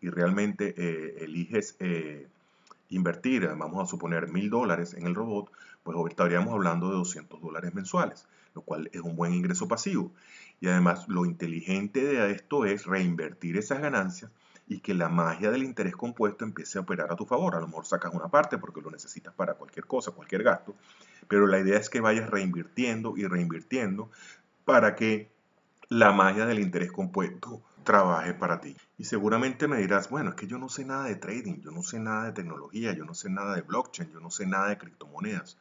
y 0.00 0.10
realmente 0.10 0.74
eh, 0.76 1.24
eliges 1.24 1.76
eh, 1.80 2.26
invertir, 2.90 3.46
vamos 3.46 3.82
a 3.82 3.86
suponer 3.86 4.28
mil 4.28 4.48
dólares 4.50 4.94
en 4.94 5.06
el 5.06 5.14
robot, 5.14 5.50
pues 5.82 5.96
estaríamos 6.10 6.54
hablando 6.54 6.88
de 6.88 6.96
200 6.96 7.40
dólares 7.40 7.74
mensuales, 7.74 8.26
lo 8.54 8.62
cual 8.62 8.88
es 8.92 9.00
un 9.00 9.16
buen 9.16 9.34
ingreso 9.34 9.68
pasivo. 9.68 10.12
Y 10.60 10.68
además 10.68 11.08
lo 11.08 11.24
inteligente 11.24 12.02
de 12.02 12.32
esto 12.32 12.64
es 12.64 12.86
reinvertir 12.86 13.56
esas 13.56 13.80
ganancias 13.80 14.30
y 14.68 14.80
que 14.80 14.94
la 14.94 15.08
magia 15.08 15.50
del 15.50 15.62
interés 15.62 15.96
compuesto 15.96 16.44
empiece 16.44 16.78
a 16.78 16.82
operar 16.82 17.10
a 17.10 17.16
tu 17.16 17.24
favor. 17.24 17.54
A 17.54 17.60
lo 17.60 17.66
mejor 17.66 17.86
sacas 17.86 18.12
una 18.12 18.28
parte 18.28 18.58
porque 18.58 18.82
lo 18.82 18.90
necesitas 18.90 19.32
para 19.34 19.54
cualquier 19.54 19.86
cosa, 19.86 20.10
cualquier 20.10 20.42
gasto, 20.42 20.74
pero 21.26 21.46
la 21.46 21.58
idea 21.58 21.78
es 21.78 21.88
que 21.88 22.00
vayas 22.00 22.28
reinvirtiendo 22.28 23.16
y 23.16 23.26
reinvirtiendo 23.26 24.10
para 24.64 24.94
que 24.94 25.30
la 25.88 26.12
magia 26.12 26.44
del 26.44 26.58
interés 26.58 26.92
compuesto 26.92 27.62
trabaje 27.82 28.34
para 28.34 28.60
ti. 28.60 28.76
Y 28.98 29.04
seguramente 29.04 29.66
me 29.66 29.78
dirás, 29.78 30.10
bueno, 30.10 30.30
es 30.30 30.36
que 30.36 30.46
yo 30.46 30.58
no 30.58 30.68
sé 30.68 30.84
nada 30.84 31.04
de 31.04 31.16
trading, 31.16 31.62
yo 31.62 31.70
no 31.70 31.82
sé 31.82 31.98
nada 31.98 32.26
de 32.26 32.32
tecnología, 32.32 32.92
yo 32.92 33.06
no 33.06 33.14
sé 33.14 33.30
nada 33.30 33.54
de 33.54 33.62
blockchain, 33.62 34.10
yo 34.12 34.20
no 34.20 34.30
sé 34.30 34.46
nada 34.46 34.68
de 34.68 34.76
criptomonedas. 34.76 35.56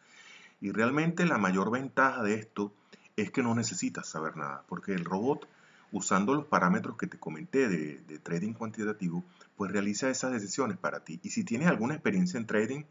Y 0.59 0.71
realmente 0.71 1.25
la 1.25 1.37
mayor 1.37 1.71
ventaja 1.71 2.23
de 2.23 2.33
esto 2.33 2.73
es 3.15 3.31
que 3.31 3.41
no 3.41 3.55
necesitas 3.55 4.09
saber 4.09 4.35
nada, 4.35 4.63
porque 4.67 4.93
el 4.93 5.05
robot 5.05 5.47
usando 5.91 6.33
los 6.33 6.45
parámetros 6.45 6.97
que 6.97 7.07
te 7.07 7.17
comenté 7.17 7.67
de, 7.67 8.19
trading 8.19 8.53
cuantitativo, 8.53 9.23
pues 9.55 9.71
realiza 9.71 10.09
esas 10.09 10.31
decisiones 10.31 10.77
para 10.77 11.01
ti. 11.01 11.19
Y 11.23 11.29
si 11.29 11.43
tienes 11.43 11.67
alguna 11.67 11.93
experiencia 11.93 12.37
en 12.37 12.45
trading, 12.45 12.83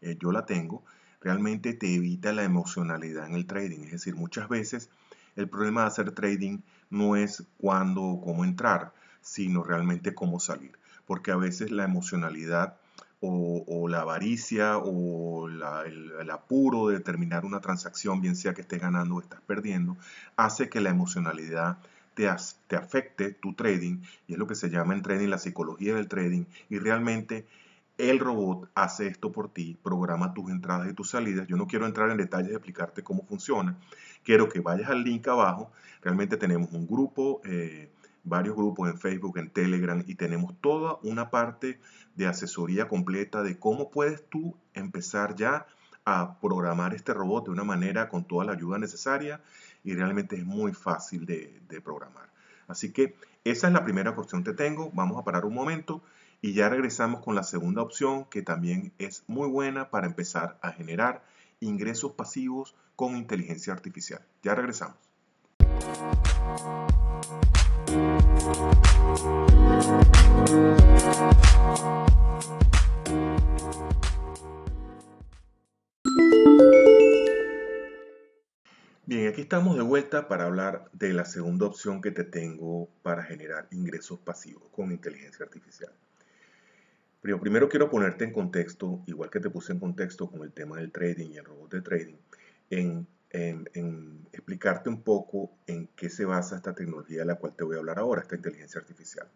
eh, 0.00 0.16
yo 0.20 0.32
la 0.32 0.46
tengo, 0.46 0.84
realmente 1.20 1.74
te 1.74 1.94
evita 1.94 2.32
la 2.32 2.44
emocionalidad 2.44 3.26
en 3.26 3.34
el 3.34 3.46
trading. 3.46 3.84
Es 3.84 3.92
decir, 3.92 4.14
muchas 4.14 4.48
veces 4.48 4.90
el 5.34 5.48
problema 5.48 5.82
de 5.82 5.86
hacer 5.88 6.12
trading 6.12 6.60
no 6.90 7.16
es 7.16 7.44
cuándo 7.58 8.02
o 8.02 8.20
cómo 8.20 8.44
entrar, 8.44 8.92
sino 9.20 9.62
realmente 9.62 10.14
cómo 10.14 10.40
salir. 10.40 10.72
Porque 11.06 11.30
a 11.30 11.36
veces 11.36 11.70
la 11.70 11.84
emocionalidad 11.84 12.76
o, 13.20 13.88
la 13.88 14.02
avaricia 14.02 14.78
o 14.78 15.48
el, 15.48 15.62
el, 16.20 16.30
apuro 16.30 16.88
de 16.88 17.00
terminar 17.00 17.44
una 17.44 17.60
transacción, 17.60 18.20
bien 18.20 18.36
sea 18.36 18.54
que 18.54 18.60
estés 18.60 18.80
ganando 18.80 19.16
o 19.16 19.20
estás 19.20 19.40
perdiendo, 19.40 19.96
hace 20.36 20.68
que 20.68 20.80
la 20.80 20.90
emocionalidad 20.90 21.78
te, 22.16 22.76
afecte 22.76 23.30
tu 23.30 23.52
trading, 23.52 24.00
y 24.26 24.32
es 24.32 24.38
lo 24.38 24.46
que 24.46 24.54
se 24.54 24.70
llama 24.70 24.94
en 24.94 25.02
trading 25.02 25.28
la 25.28 25.38
psicología 25.38 25.94
del 25.94 26.08
trading, 26.08 26.44
y 26.70 26.78
realmente 26.78 27.46
el 27.98 28.18
robot 28.18 28.70
hace 28.74 29.06
esto 29.06 29.32
por 29.32 29.52
ti, 29.52 29.76
programa 29.82 30.32
tus 30.32 30.50
entradas 30.50 30.88
y 30.90 30.94
tus 30.94 31.10
salidas. 31.10 31.46
Yo 31.46 31.56
no 31.56 31.66
quiero 31.66 31.86
entrar 31.86 32.10
en 32.10 32.16
detalles 32.16 32.48
de 32.48 32.56
explicarte 32.56 33.02
cómo 33.02 33.24
funciona. 33.26 33.76
Quiero 34.22 34.48
que 34.48 34.60
vayas 34.60 34.90
al 34.90 35.02
link 35.04 35.28
abajo. 35.28 35.70
Realmente 36.02 36.36
tenemos 36.36 36.72
un 36.72 36.86
grupo, 36.86 37.40
eh, 37.44 37.90
varios 38.24 38.56
grupos 38.56 38.90
en 38.90 38.98
Facebook, 38.98 39.38
en 39.38 39.50
Telegram 39.50 40.02
y 40.06 40.14
tenemos 40.16 40.54
toda 40.60 40.98
una 41.02 41.30
parte 41.30 41.80
de 42.16 42.26
asesoría 42.26 42.88
completa 42.88 43.42
de 43.42 43.58
cómo 43.58 43.90
puedes 43.90 44.28
tú 44.28 44.56
empezar 44.74 45.36
ya 45.36 45.66
a 46.04 46.38
programar 46.40 46.92
este 46.92 47.14
robot 47.14 47.46
de 47.46 47.50
una 47.50 47.64
manera 47.64 48.08
con 48.08 48.24
toda 48.24 48.44
la 48.44 48.52
ayuda 48.52 48.78
necesaria 48.78 49.40
y 49.86 49.94
realmente 49.94 50.34
es 50.36 50.44
muy 50.44 50.74
fácil 50.74 51.24
de, 51.24 51.80
programar. 51.82 52.28
Así 52.66 52.92
que 52.92 53.14
esa 53.44 53.68
es 53.68 53.72
la 53.72 53.84
primera 53.84 54.16
cuestión 54.16 54.42
que 54.42 54.52
tengo. 54.52 54.90
Vamos 54.92 55.16
a 55.16 55.24
parar 55.24 55.44
un 55.44 55.54
momento 55.54 56.02
y 56.42 56.54
ya 56.54 56.68
regresamos 56.68 57.22
con 57.22 57.36
la 57.36 57.44
segunda 57.44 57.82
opción 57.82 58.24
que 58.24 58.42
también 58.42 58.92
es 58.98 59.22
muy 59.28 59.48
buena 59.48 59.88
para 59.90 60.08
empezar 60.08 60.58
a 60.60 60.72
generar 60.72 61.22
ingresos 61.60 62.12
pasivos 62.12 62.74
con 62.96 63.16
inteligencia 63.16 63.72
artificial. 63.72 64.22
Ya 64.42 64.56
regresamos. 64.56 64.96
Bien, 79.08 79.28
aquí 79.28 79.42
estamos 79.42 79.76
de 79.76 79.84
vuelta 79.84 80.26
para 80.26 80.46
hablar 80.46 80.90
de 80.92 81.12
la 81.12 81.24
segunda 81.24 81.64
opción 81.64 82.02
que 82.02 82.10
te 82.10 82.24
tengo 82.24 82.88
para 83.04 83.22
generar 83.22 83.68
ingresos 83.70 84.18
pasivos 84.18 84.68
con 84.70 84.90
inteligencia 84.90 85.44
artificial. 85.44 85.92
Pero 87.22 87.38
primero 87.38 87.68
quiero 87.68 87.88
ponerte 87.88 88.24
en 88.24 88.32
contexto, 88.32 89.04
igual 89.06 89.30
que 89.30 89.38
te 89.38 89.48
puse 89.48 89.72
en 89.72 89.78
contexto 89.78 90.28
con 90.28 90.42
el 90.42 90.50
tema 90.50 90.78
del 90.78 90.90
trading 90.90 91.30
y 91.30 91.36
el 91.36 91.44
robot 91.44 91.70
de 91.70 91.82
trading, 91.82 92.16
en, 92.70 93.06
explicarte 94.32 94.88
un 94.88 95.00
poco 95.02 95.52
en 95.68 95.86
qué 95.94 96.10
se 96.10 96.24
basa 96.24 96.56
esta 96.56 96.74
tecnología 96.74 97.20
de 97.20 97.26
la 97.26 97.36
cual 97.36 97.54
te 97.54 97.62
voy 97.62 97.76
a 97.76 97.78
hablar 97.78 98.00
ahora, 98.00 98.22
esta 98.22 98.34
inteligencia 98.34 98.80
artificial. 98.80 99.28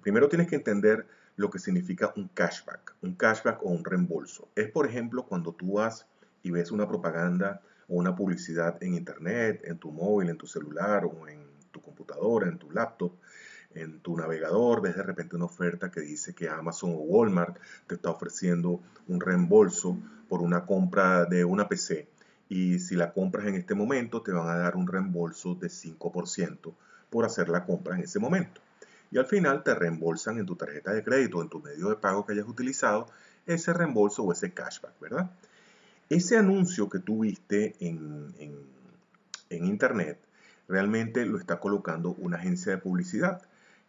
Primero 0.00 0.28
tienes 0.28 0.46
que 0.46 0.54
entender 0.54 1.06
lo 1.34 1.50
que 1.50 1.58
significa 1.58 2.12
un 2.14 2.28
cashback, 2.28 2.94
un 3.02 3.16
cashback 3.16 3.64
o 3.64 3.68
un 3.68 3.84
reembolso. 3.84 4.48
Es, 4.54 4.70
por 4.70 4.86
ejemplo, 4.86 5.26
cuando 5.26 5.54
tú 5.54 5.72
vas 5.72 6.06
y 6.44 6.52
ves 6.52 6.70
una 6.70 6.86
propaganda 6.86 7.62
una 7.88 8.14
publicidad 8.14 8.82
en 8.82 8.94
internet, 8.94 9.62
en 9.64 9.78
tu 9.78 9.90
móvil, 9.90 10.28
en 10.28 10.36
tu 10.36 10.46
celular 10.46 11.04
o 11.04 11.26
en 11.26 11.40
tu 11.70 11.80
computadora, 11.80 12.48
en 12.48 12.58
tu 12.58 12.70
laptop, 12.70 13.12
en 13.74 14.00
tu 14.00 14.16
navegador, 14.16 14.82
ves 14.82 14.96
de 14.96 15.02
repente 15.02 15.36
una 15.36 15.46
oferta 15.46 15.90
que 15.90 16.00
dice 16.00 16.34
que 16.34 16.48
Amazon 16.48 16.90
o 16.90 16.98
Walmart 16.98 17.58
te 17.86 17.94
está 17.94 18.10
ofreciendo 18.10 18.80
un 19.08 19.20
reembolso 19.20 19.96
por 20.28 20.42
una 20.42 20.66
compra 20.66 21.24
de 21.24 21.44
una 21.44 21.68
PC. 21.68 22.08
Y 22.48 22.78
si 22.78 22.96
la 22.96 23.12
compras 23.12 23.46
en 23.46 23.56
este 23.56 23.74
momento, 23.74 24.22
te 24.22 24.32
van 24.32 24.48
a 24.48 24.56
dar 24.56 24.76
un 24.76 24.86
reembolso 24.86 25.54
de 25.54 25.68
5% 25.68 26.72
por 27.10 27.24
hacer 27.24 27.48
la 27.48 27.64
compra 27.64 27.94
en 27.94 28.02
ese 28.02 28.18
momento. 28.18 28.60
Y 29.10 29.18
al 29.18 29.26
final 29.26 29.62
te 29.62 29.74
reembolsan 29.74 30.38
en 30.38 30.46
tu 30.46 30.56
tarjeta 30.56 30.92
de 30.92 31.02
crédito, 31.02 31.42
en 31.42 31.48
tu 31.48 31.60
medio 31.60 31.88
de 31.88 31.96
pago 31.96 32.24
que 32.26 32.32
hayas 32.32 32.46
utilizado, 32.46 33.06
ese 33.46 33.72
reembolso 33.72 34.22
o 34.22 34.32
ese 34.32 34.52
cashback, 34.52 34.98
¿verdad? 35.00 35.30
Ese 36.10 36.38
anuncio 36.38 36.88
que 36.88 37.00
tú 37.00 37.20
viste 37.20 37.76
en, 37.80 38.32
internet 39.50 40.18
realmente 40.66 41.26
lo 41.26 41.38
está 41.38 41.60
colocando 41.60 42.14
una 42.18 42.38
agencia 42.38 42.72
de 42.72 42.78
publicidad 42.78 43.42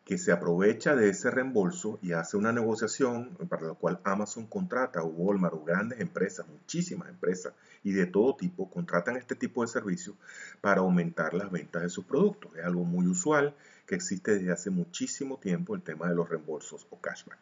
que 0.04 0.18
se 0.18 0.34
aprovecha 0.34 0.96
de 0.96 1.10
ese 1.10 1.32
reembolso 1.32 1.98
y 2.02 2.12
hace 2.12 2.36
una 2.36 2.52
negociación 2.52 3.30
para 3.48 3.68
la 3.68 3.74
cual 3.74 4.00
Amazon 4.04 4.48
contrata 4.48 5.02
o 5.02 5.08
Walmart 5.08 5.54
o 5.54 5.64
grandes 5.64 6.02
empresas, 6.02 6.46
muchísimas 6.48 7.08
empresas 7.08 7.54
y 7.84 7.94
de 7.94 8.06
todo 8.06 8.36
tipo, 8.36 8.70
contratan 8.70 9.16
este 9.16 9.36
tipo 9.36 9.62
de 9.62 9.70
servicios 9.70 10.16
para 10.60 10.82
aumentar 10.82 11.34
las 11.34 11.52
ventas 11.52 11.84
de 11.84 11.90
sus 11.90 12.04
productos. 12.04 12.52
Es 12.58 12.66
algo 12.66 12.84
muy 12.84 13.08
usual 13.08 13.56
que 13.86 13.96
existe 13.96 14.36
desde 14.36 14.52
hace 14.52 14.70
muchísimo 14.72 15.38
tiempo 15.38 15.74
el 15.74 15.84
tema 15.84 16.10
de 16.10 16.16
los 16.16 16.28
reembolsos 16.28 16.86
o 16.90 17.00
cashback. 17.00 17.40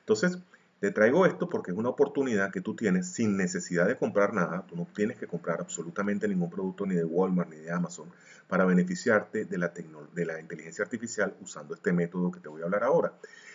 Entonces, 0.00 0.38
Te 0.80 0.90
traigo 0.90 1.24
esto 1.24 1.48
porque 1.48 1.70
es 1.70 1.76
una 1.76 1.88
oportunidad 1.88 2.50
que 2.50 2.60
tú 2.60 2.74
tienes 2.74 3.12
sin 3.12 3.36
necesidad 3.36 3.86
de 3.86 3.96
comprar 3.96 4.34
nada. 4.34 4.66
Tú 4.66 4.76
no 4.76 4.86
tienes 4.94 5.16
que 5.16 5.26
comprar 5.26 5.60
absolutamente 5.60 6.28
ningún 6.28 6.50
producto 6.50 6.84
ni 6.84 6.94
de 6.94 7.04
Walmart 7.04 7.50
ni 7.50 7.56
de 7.56 7.70
Amazon 7.70 8.10
para 8.48 8.64
beneficiarte 8.64 9.46
de 9.46 9.58
la, 9.58 9.72
de 10.14 10.26
la 10.26 10.40
inteligencia 10.40 10.84
artificial 10.84 11.34
usando 11.40 11.74
este 11.74 11.92
método 11.92 12.30
que 12.30 12.40
te 12.40 12.48
voy 12.48 12.62
a 12.62 12.64
hablar 12.66 12.84
ahora. 12.84 13.12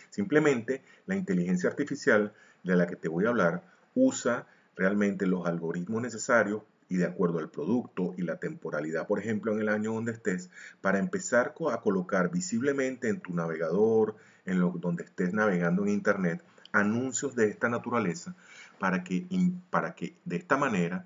Simplemente 0.10 0.82
la 1.06 1.16
inteligencia 1.16 1.70
artificial 1.70 2.34
de 2.64 2.76
la 2.76 2.88
que 2.88 2.96
te 2.96 3.08
voy 3.08 3.26
a 3.26 3.30
hablar 3.30 3.64
usa 3.94 4.48
realmente 4.76 5.28
los 5.28 5.46
algoritmos 5.46 6.02
necesarios 6.02 6.64
y 6.88 6.98
de 6.98 7.06
acuerdo 7.06 7.38
al 7.38 7.50
producto 7.50 8.16
y 8.18 8.24
la 8.24 8.38
temporalidad, 8.38 9.06
por 9.06 9.20
ejemplo, 9.20 9.54
en 9.54 9.60
el 9.60 9.70
año 9.70 9.94
donde 9.94 10.12
estés, 10.12 10.50
para 10.82 10.98
empezar 10.98 11.54
a 11.72 11.82
colocar 11.82 12.32
visiblemente 12.32 13.10
en 13.10 13.22
tu 13.22 13.34
navegador, 13.36 14.16
en 14.46 14.60
lo, 14.60 14.72
donde 14.72 15.04
estés 15.04 15.32
navegando 15.32 15.84
en 15.84 15.90
Internet, 15.90 16.44
anuncios 16.72 17.36
de 17.36 17.50
esta 17.50 17.70
naturaleza 17.70 18.36
para 18.80 19.04
que, 19.04 19.26
para 19.70 19.96
que 19.96 20.16
de 20.26 20.38
esta 20.38 20.58
manera 20.58 21.06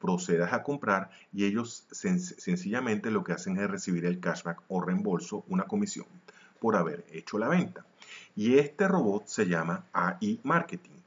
procedas 0.00 0.52
a 0.52 0.62
comprar 0.62 1.10
y 1.32 1.46
ellos 1.46 1.86
sencillamente 1.90 3.10
lo 3.10 3.24
que 3.24 3.32
hacen 3.32 3.56
es 3.56 3.70
recibir 3.70 4.04
el 4.04 4.20
cashback 4.20 4.62
o 4.68 4.82
reembolso, 4.82 5.44
una 5.48 5.64
comisión 5.64 6.06
por 6.60 6.76
haber 6.76 7.04
hecho 7.10 7.38
la 7.38 7.48
venta. 7.48 7.86
Y 8.36 8.58
este 8.58 8.86
robot 8.86 9.26
se 9.26 9.46
llama 9.46 9.86
AI 9.92 10.40
Marketing. 10.42 11.00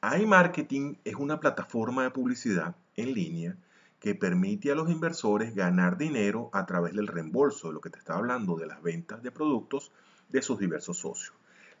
AI 0.00 0.26
Marketing 0.26 0.94
es 1.04 1.14
una 1.14 1.38
plataforma 1.38 2.02
de 2.02 2.10
publicidad 2.10 2.74
en 2.96 3.12
línea 3.14 3.56
que 4.00 4.14
permite 4.14 4.70
a 4.70 4.74
los 4.74 4.90
inversores 4.90 5.54
ganar 5.54 5.96
dinero 5.96 6.50
a 6.52 6.66
través 6.66 6.94
del 6.94 7.06
reembolso 7.06 7.68
de 7.68 7.74
lo 7.74 7.80
que 7.80 7.90
te 7.90 7.98
estaba 7.98 8.18
hablando 8.18 8.56
de 8.56 8.66
las 8.66 8.82
ventas 8.82 9.22
de 9.22 9.30
productos 9.30 9.92
de 10.28 10.42
sus 10.42 10.58
diversos 10.58 10.98
socios. 10.98 11.35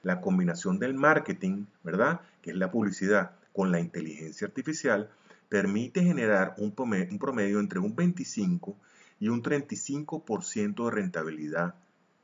La 0.06 0.20
combinación 0.20 0.78
del 0.78 0.94
marketing, 0.94 1.64
¿verdad? 1.82 2.20
Que 2.40 2.52
es 2.52 2.56
la 2.56 2.70
publicidad 2.70 3.32
con 3.52 3.72
la 3.72 3.80
inteligencia 3.80 4.46
artificial, 4.46 5.10
permite 5.48 6.04
generar 6.04 6.54
un 6.58 6.70
promedio 6.70 7.58
entre 7.58 7.80
un 7.80 7.96
25 7.96 8.76
y 9.18 9.26
un 9.26 9.42
35% 9.42 10.84
de 10.84 10.90
rentabilidad 10.92 11.74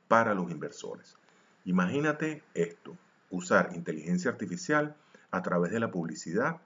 para 0.07 0.33
los 0.33 0.49
inversores. 0.49 1.17
Imagínate 1.65 2.41
esto, 2.53 2.95
usar 3.29 3.71
inteligencia 3.75 4.31
artificial 4.31 4.95
a 5.31 5.41
través 5.41 5.73
de 5.73 5.81
la 5.81 5.91
publicidad 5.91 6.61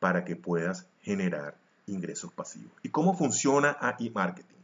para 0.00 0.24
que 0.24 0.34
puedas 0.34 0.88
generar 1.02 1.56
ingresos 1.86 2.32
pasivos. 2.32 2.72
¿Y 2.82 2.88
cómo 2.88 3.16
funciona 3.16 3.76
AI 3.80 4.10
Marketing? 4.10 4.58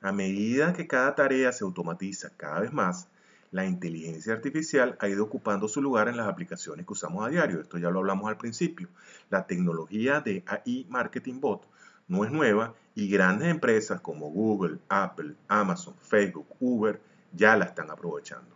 A 0.00 0.12
medida 0.12 0.72
que 0.72 0.86
cada 0.86 1.16
tarea 1.16 1.50
se 1.50 1.64
automatiza 1.64 2.30
cada 2.36 2.60
vez 2.60 2.72
más, 2.72 3.08
la 3.56 3.64
inteligencia 3.64 4.34
artificial 4.34 4.98
ha 5.00 5.08
ido 5.08 5.24
ocupando 5.24 5.66
su 5.66 5.80
lugar 5.80 6.08
en 6.08 6.18
las 6.18 6.28
aplicaciones 6.28 6.84
que 6.84 6.92
usamos 6.92 7.26
a 7.26 7.30
diario. 7.30 7.62
Esto 7.62 7.78
ya 7.78 7.88
lo 7.88 8.00
hablamos 8.00 8.28
al 8.28 8.36
principio. 8.36 8.88
La 9.30 9.46
tecnología 9.46 10.20
de 10.20 10.44
AI 10.46 10.86
Marketing 10.90 11.40
Bot 11.40 11.66
no 12.06 12.26
es 12.26 12.30
nueva 12.30 12.74
y 12.94 13.08
grandes 13.08 13.48
empresas 13.48 14.02
como 14.02 14.28
Google, 14.28 14.78
Apple, 14.90 15.36
Amazon, 15.48 15.94
Facebook, 16.02 16.46
Uber 16.60 17.00
ya 17.32 17.56
la 17.56 17.64
están 17.64 17.90
aprovechando. 17.90 18.54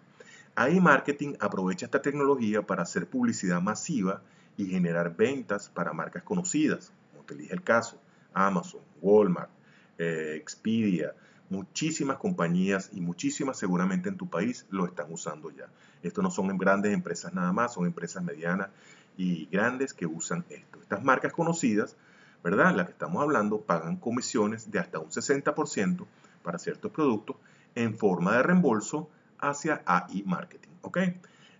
AI 0.54 0.80
Marketing 0.80 1.32
aprovecha 1.40 1.86
esta 1.86 2.02
tecnología 2.02 2.60
para 2.60 2.82
hacer 2.82 3.06
publicidad 3.06 3.62
masiva 3.62 4.20
y 4.58 4.66
generar 4.66 5.16
ventas 5.16 5.70
para 5.70 5.94
marcas 5.94 6.24
conocidas, 6.24 6.92
como 7.10 7.24
te 7.24 7.34
dije 7.36 7.54
el 7.54 7.62
caso, 7.62 7.98
Amazon, 8.34 8.82
Walmart, 9.00 9.48
eh, 9.96 10.34
Expedia, 10.36 11.14
muchísimas 11.50 12.16
compañías 12.16 12.90
y 12.92 13.00
muchísimas 13.00 13.58
seguramente 13.58 14.08
en 14.08 14.16
tu 14.16 14.30
país 14.30 14.66
lo 14.70 14.86
están 14.86 15.12
usando 15.12 15.50
ya. 15.50 15.68
Esto 16.02 16.22
no 16.22 16.30
son 16.30 16.56
grandes 16.56 16.94
empresas 16.94 17.34
nada 17.34 17.52
más, 17.52 17.74
son 17.74 17.86
empresas 17.86 18.22
medianas 18.22 18.70
y 19.16 19.46
grandes 19.46 19.92
que 19.92 20.06
usan 20.06 20.44
esto. 20.48 20.80
Estas 20.80 21.04
marcas 21.04 21.32
conocidas, 21.32 21.96
¿verdad? 22.42 22.74
Las 22.74 22.86
que 22.86 22.92
estamos 22.92 23.22
hablando, 23.22 23.60
pagan 23.60 23.96
comisiones 23.96 24.70
de 24.70 24.78
hasta 24.78 25.00
un 25.00 25.10
60% 25.10 26.06
para 26.42 26.58
ciertos 26.58 26.92
productos 26.92 27.36
en 27.74 27.98
forma 27.98 28.36
de 28.36 28.42
reembolso 28.44 29.10
hacia 29.38 29.82
AI 29.84 30.22
Marketing, 30.24 30.70
¿ok? 30.82 30.98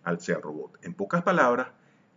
Al 0.04 0.20
ser 0.20 0.40
robot. 0.40 0.78
En 0.82 0.94
pocas 0.94 1.22
palabras, 1.22 1.68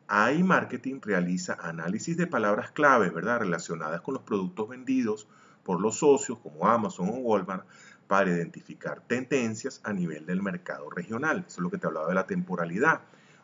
AI 0.08 0.44
Marketing 0.44 1.00
realiza 1.02 1.58
análisis 1.60 2.16
de 2.18 2.28
palabras 2.28 2.72
claves, 2.72 3.14
¿verdad? 3.14 3.40
Relacionadas 3.40 4.02
con 4.02 4.14
los 4.14 4.24
productos 4.24 4.70
vendidos 4.70 5.28
por 5.64 5.80
los 5.80 5.98
socios 5.98 6.38
como 6.40 6.68
Amazon 6.68 7.10
o 7.10 7.14
Walmart 7.14 7.66
para 8.08 8.30
identificar 8.30 9.02
tendencias 9.02 9.82
a 9.84 9.94
nivel 9.94 10.26
del 10.26 10.42
mercado 10.42 10.90
regional. 10.90 11.46
Eso 11.48 11.56
es 11.56 11.64
lo 11.64 11.70
que 11.70 11.78
te 11.78 11.88
hablaba 11.88 12.10
de 12.10 12.16
la 12.16 12.28
temporalidad 12.28 13.02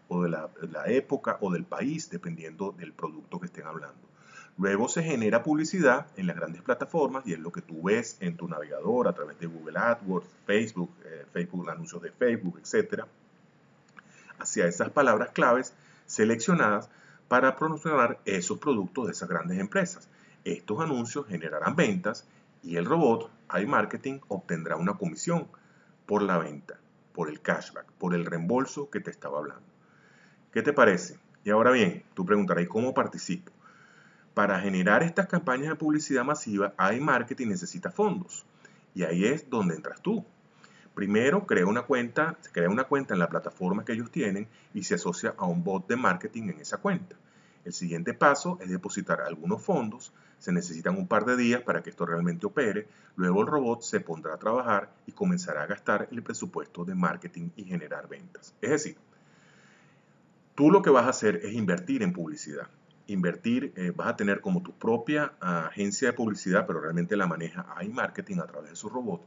o 0.10 0.24
de 0.24 0.30
la, 0.30 0.50
época 0.88 1.38
o 1.42 1.52
del 1.52 1.66
país, 1.66 2.10
dependiendo 2.10 2.74
del 2.78 2.94
producto 2.94 3.40
que 3.40 3.46
estén 3.46 3.66
hablando. 3.66 4.10
Luego 4.58 4.90
se 4.90 5.04
genera 5.04 5.44
publicidad 5.44 6.08
en 6.18 6.28
las 6.28 6.36
grandes 6.36 6.62
plataformas 6.62 7.26
y 7.26 7.34
es 7.34 7.40
lo 7.40 7.52
que 7.52 7.62
tú 7.62 7.84
ves 7.84 8.18
en 8.20 8.36
tu 8.36 8.48
navegador 8.48 9.08
a 9.08 9.14
través 9.14 9.40
de 9.40 9.48
Google 9.48 9.80
AdWords, 9.80 10.28
Facebook, 10.46 10.92
eh, 11.06 11.26
Facebook, 11.32 11.70
anuncios 11.70 12.02
de 12.02 12.12
Facebook, 12.12 12.60
etc. 12.60 13.06
Hacia 14.40 14.66
esas 14.66 14.90
palabras 14.90 15.30
claves 15.30 15.74
seleccionadas 16.06 16.90
para 17.30 17.56
promocionar 17.56 18.20
esos 18.26 18.58
productos 18.60 19.06
de 19.06 19.12
esas 19.14 19.30
grandes 19.30 19.60
empresas. 19.60 20.10
Estos 20.46 20.80
anuncios 20.80 21.28
generarán 21.28 21.76
ventas 21.76 22.28
y 22.64 22.76
el 22.78 22.86
robot 22.86 23.30
iMarketing 23.60 24.22
obtendrá 24.28 24.76
una 24.76 24.94
comisión 24.94 25.48
por 26.06 26.22
la 26.22 26.38
venta, 26.38 26.80
por 27.14 27.30
el 27.30 27.42
cashback, 27.42 27.92
por 27.94 28.16
el 28.16 28.26
reembolso 28.26 28.90
que 28.90 29.00
te 29.00 29.12
estaba 29.12 29.40
hablando. 29.40 29.66
¿Qué 30.52 30.62
te 30.62 30.74
parece? 30.74 31.20
Y 31.44 31.52
ahora 31.52 31.72
bien, 31.72 32.04
tú 32.14 32.26
preguntarás, 32.26 32.68
¿cómo 32.68 32.94
participo? 32.94 33.52
Para 34.34 34.60
generar 34.60 35.04
estas 35.04 35.28
campañas 35.28 35.70
de 35.70 35.76
publicidad 35.76 36.24
masiva, 36.24 36.74
iMarketing 36.94 37.50
necesita 37.50 37.92
fondos. 37.92 38.46
Y 38.96 39.04
ahí 39.04 39.26
es 39.26 39.50
donde 39.50 39.76
entras 39.76 40.02
tú. 40.02 40.26
Primero, 40.94 41.46
crea 41.46 41.66
una 41.66 41.84
cuenta, 41.84 42.36
se 42.42 42.52
crea 42.52 42.70
una 42.70 42.84
cuenta 42.86 43.14
en 43.14 43.20
la 43.20 43.30
plataforma 43.30 43.86
que 43.86 43.94
ellos 43.94 44.12
tienen 44.12 44.48
y 44.74 44.84
se 44.84 44.96
asocia 44.96 45.34
a 45.38 45.46
un 45.46 45.64
bot 45.64 45.88
de 45.88 45.96
marketing 45.96 46.50
en 46.50 46.60
esa 46.60 46.78
cuenta. 46.78 47.16
El 47.64 47.74
siguiente 47.74 48.14
paso 48.14 48.58
es 48.62 48.70
depositar 48.70 49.22
algunos 49.22 49.62
fondos. 49.62 50.12
Se 50.40 50.52
necesitan 50.52 50.98
un 50.98 51.08
par 51.08 51.26
de 51.26 51.38
días 51.38 51.62
para 51.62 51.84
que 51.84 51.90
esto 51.90 52.06
realmente 52.06 52.48
opere. 52.48 52.88
Luego 53.16 53.42
el 53.42 53.48
robot 53.48 53.82
se 53.82 54.00
pondrá 54.00 54.34
a 54.36 54.40
trabajar 54.40 54.90
y 55.06 55.12
comenzará 55.12 55.64
a 55.64 55.68
gastar 55.68 56.08
el 56.12 56.24
presupuesto 56.24 56.86
de 56.86 56.96
marketing 56.96 57.50
y 57.56 57.66
generar 57.66 58.08
ventas. 58.08 58.54
Es 58.62 58.70
decir, 58.72 58.98
tú 60.56 60.72
lo 60.72 60.82
que 60.82 60.90
vas 60.90 61.06
a 61.06 61.10
hacer 61.10 61.38
es 61.38 61.54
invertir 61.54 62.04
en 62.04 62.14
publicidad 62.14 62.68
invertir, 63.12 63.74
eh, 63.76 63.92
vas 63.96 64.08
a 64.08 64.16
tener 64.16 64.42
como 64.42 64.62
tu 64.62 64.72
propia 64.74 65.34
agencia 65.40 66.10
de 66.10 66.14
publicidad, 66.14 66.66
pero 66.68 66.82
realmente 66.82 67.18
la 67.18 67.28
maneja 67.28 67.66
iMarketing 67.82 68.40
a 68.40 68.46
través 68.46 68.72
de 68.72 68.76
su 68.76 68.90
robot, 68.90 69.22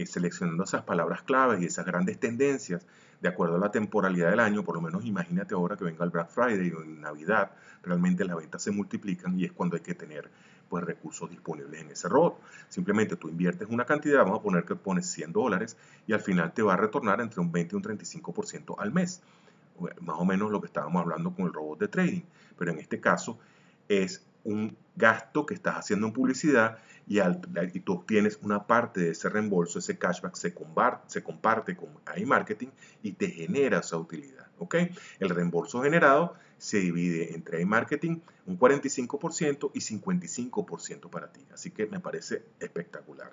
eh, 0.00 0.06
seleccionando 0.06 0.64
esas 0.64 0.82
palabras 0.82 1.22
claves 1.22 1.60
y 1.62 1.66
esas 1.66 1.86
grandes 1.86 2.18
tendencias 2.18 2.86
de 3.20 3.28
acuerdo 3.28 3.56
a 3.56 3.58
la 3.58 3.70
temporalidad 3.70 4.30
del 4.30 4.40
año, 4.40 4.64
por 4.64 4.74
lo 4.74 4.80
menos 4.80 5.04
imagínate 5.04 5.54
ahora 5.54 5.76
que 5.76 5.84
venga 5.84 6.04
el 6.04 6.10
Black 6.10 6.30
Friday 6.30 6.70
o 6.70 6.82
en 6.82 7.00
Navidad, 7.00 7.50
realmente 7.82 8.24
las 8.24 8.36
ventas 8.36 8.62
se 8.62 8.70
multiplican 8.70 9.38
y 9.38 9.44
es 9.44 9.52
cuando 9.52 9.76
hay 9.76 9.82
que 9.82 9.94
tener 9.94 10.30
pues 10.68 10.84
recursos 10.84 11.28
disponibles 11.28 11.80
en 11.80 11.90
ese 11.90 12.08
robot. 12.08 12.40
Simplemente 12.68 13.16
tú 13.16 13.28
inviertes 13.28 13.68
una 13.68 13.84
cantidad, 13.84 14.20
vamos 14.20 14.38
a 14.38 14.42
poner 14.42 14.64
que 14.64 14.76
pones 14.76 15.06
100 15.06 15.32
dólares 15.32 15.76
y 16.06 16.12
al 16.12 16.20
final 16.20 16.52
te 16.52 16.62
va 16.62 16.74
a 16.74 16.76
retornar 16.76 17.20
entre 17.20 17.40
un 17.40 17.50
20 17.50 17.74
y 17.74 17.76
un 17.76 17.82
35% 17.82 18.76
al 18.78 18.92
mes 18.92 19.20
más 20.00 20.16
o 20.18 20.24
menos 20.24 20.50
lo 20.50 20.60
que 20.60 20.66
estábamos 20.66 21.02
hablando 21.02 21.32
con 21.34 21.46
el 21.46 21.52
robot 21.52 21.80
de 21.80 21.88
trading, 21.88 22.22
pero 22.58 22.72
en 22.72 22.78
este 22.78 23.00
caso 23.00 23.38
es 23.88 24.24
un 24.44 24.76
gasto 24.96 25.46
que 25.46 25.54
estás 25.54 25.76
haciendo 25.76 26.06
en 26.06 26.12
publicidad 26.12 26.78
y, 27.10 27.80
tú 27.80 27.94
obtienes 27.94 28.38
una 28.40 28.68
parte 28.68 29.00
de 29.00 29.10
ese 29.10 29.28
reembolso, 29.28 29.80
ese 29.80 29.98
cashback 29.98 30.36
se, 30.36 30.54
comparte, 30.54 31.04
se 31.08 31.24
comparte 31.24 31.76
con 31.76 31.88
iMarketing 32.16 32.70
y 33.02 33.12
te 33.12 33.28
genera 33.28 33.80
esa 33.80 33.96
utilidad. 33.96 34.46
¿ok? 34.58 34.76
El 35.18 35.30
reembolso 35.30 35.82
generado 35.82 36.34
se 36.56 36.78
divide 36.78 37.34
entre 37.34 37.62
iMarketing 37.62 38.22
un 38.46 38.58
45% 38.58 39.72
y 39.74 39.80
55% 39.80 41.10
para 41.10 41.32
ti. 41.32 41.44
Así 41.52 41.72
que 41.72 41.86
me 41.86 41.98
parece 41.98 42.44
espectacular. 42.60 43.29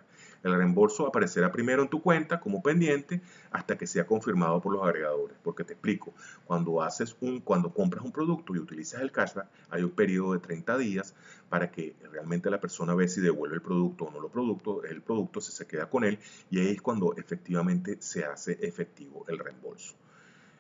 El 0.48 0.56
reembolso 0.56 1.08
aparecerá 1.08 1.52
primero 1.52 1.84
en 1.84 1.90
tu 1.90 2.02
cuenta 2.02 2.40
como 2.40 2.62
pendiente 2.62 3.22
hasta 3.52 3.78
que 3.78 3.86
sea 3.86 4.06
confirmado 4.06 4.62
por 4.62 4.74
los 4.74 4.84
agregadores. 4.84 5.38
Porque 5.44 5.64
te 5.64 5.74
explico, 5.74 6.14
cuando 6.46 6.82
haces 6.82 7.16
un, 7.22 7.40
cuando 7.42 7.74
compras 7.74 8.04
un 8.04 8.12
producto 8.12 8.56
y 8.56 8.60
utilizas 8.60 9.02
el 9.02 9.12
cashback, 9.12 9.48
hay 9.70 9.84
un 9.84 9.92
periodo 9.92 10.34
de 10.34 10.40
30 10.40 10.78
días 10.78 11.14
para 11.50 11.72
que 11.72 11.96
realmente 12.12 12.50
la 12.50 12.60
persona 12.60 12.94
ve 12.94 13.08
si 13.08 13.22
devuelve 13.22 13.56
el 13.56 13.62
producto 13.62 14.06
o 14.06 14.12
no 14.12 14.20
lo 14.20 14.30
producto, 14.30 14.84
el 14.84 15.02
producto 15.02 15.42
se, 15.42 15.52
se 15.52 15.66
queda 15.66 15.90
con 15.90 16.04
él 16.04 16.20
y 16.50 16.60
ahí 16.60 16.70
es 16.70 16.82
cuando 16.82 17.16
efectivamente 17.16 17.98
se 18.00 18.26
hace 18.26 18.58
efectivo 18.62 19.26
el 19.28 19.40
reembolso. 19.40 19.96